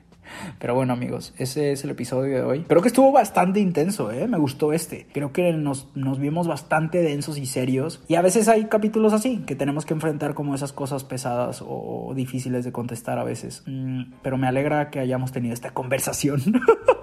Pero 0.60 0.76
bueno, 0.76 0.94
amigos, 0.94 1.34
ese 1.38 1.72
es 1.72 1.84
el 1.84 1.92
episodio 1.92 2.36
de 2.36 2.44
hoy. 2.44 2.66
Creo 2.68 2.82
que 2.82 2.88
estuvo 2.88 3.12
bastante 3.12 3.60
intenso, 3.60 4.12
¿eh? 4.12 4.28
Me 4.28 4.38
gustó 4.38 4.74
este. 4.74 5.08
Creo 5.14 5.32
que 5.32 5.54
nos, 5.54 5.88
nos 5.96 6.20
vimos 6.20 6.48
bastante 6.48 7.02
densos 7.02 7.38
y 7.38 7.46
serios. 7.46 8.02
Y 8.08 8.16
a 8.16 8.22
veces 8.22 8.48
hay 8.48 8.66
capítulos 8.66 9.14
así, 9.14 9.40
que 9.46 9.56
tenemos 9.56 9.86
que 9.86 9.94
enfrentar 9.94 10.34
como 10.34 10.56
esas 10.56 10.74
cosas 10.74 11.04
pesadas 11.04 11.64
o 11.66 12.14
difíciles 12.16 12.66
de 12.66 12.72
contestar 12.72 13.20
a 13.20 13.24
veces. 13.24 13.64
Mm, 13.66 14.14
pero 14.22 14.38
me 14.38 14.48
alegra 14.48 14.90
que 14.90 15.00
hayamos 15.00 15.32
tenido 15.32 15.54
esta 15.54 15.72
conversación. 15.72 16.42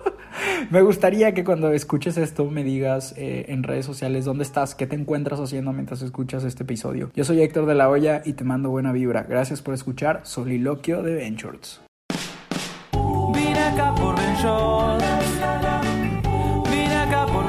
me 0.70 0.82
gustaría 0.82 1.34
que 1.34 1.44
cuando 1.44 1.72
escuches 1.72 2.16
esto 2.16 2.50
me 2.50 2.64
digas 2.64 3.14
eh, 3.16 3.46
en 3.48 3.62
redes 3.62 3.86
sociales 3.86 4.24
dónde 4.24 4.44
estás, 4.44 4.74
qué 4.74 4.86
te 4.86 4.96
encuentras 4.96 5.40
haciendo 5.40 5.72
mientras 5.72 6.02
escuchas 6.02 6.44
este 6.44 6.64
episodio. 6.64 7.10
Yo 7.14 7.24
soy 7.24 7.40
Héctor 7.42 7.66
de 7.66 7.74
la 7.74 7.88
Hoya 7.88 8.22
y 8.24 8.34
te 8.34 8.44
mando 8.44 8.70
buena 8.70 8.92
vibra. 8.92 9.24
Gracias 9.24 9.62
por 9.62 9.74
escuchar 9.74 10.20
Soliloquio 10.24 11.02
de 11.02 11.14
Ventures 11.14 11.83
acá 13.74 13.94
por 13.94 14.14
Vine 16.70 16.96
acá 16.96 17.26
por 17.26 17.44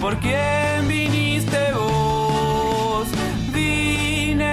¿Por 0.00 0.16
quién 0.20 0.88
viniste 0.88 1.72
vos? 1.72 3.08
Vine, 3.52 4.50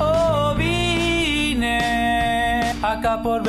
oh 0.00 0.54
vine 0.56 1.80
acá 2.82 3.22
por 3.22 3.42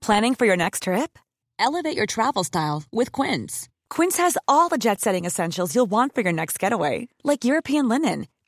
Planning 0.00 0.34
for 0.34 0.46
your 0.46 0.56
next 0.56 0.82
trip? 0.82 1.18
Elevate 1.58 1.96
your 1.96 2.06
travel 2.06 2.44
style 2.44 2.84
with 2.92 3.10
Quince. 3.10 3.68
Quince 3.90 4.18
has 4.18 4.36
all 4.46 4.68
the 4.68 4.78
jet 4.78 5.00
setting 5.00 5.24
essentials 5.24 5.74
you'll 5.74 5.90
want 5.90 6.14
for 6.14 6.20
your 6.20 6.32
next 6.32 6.58
getaway, 6.58 7.08
like 7.22 7.44
European 7.44 7.88
linen, 7.88 8.26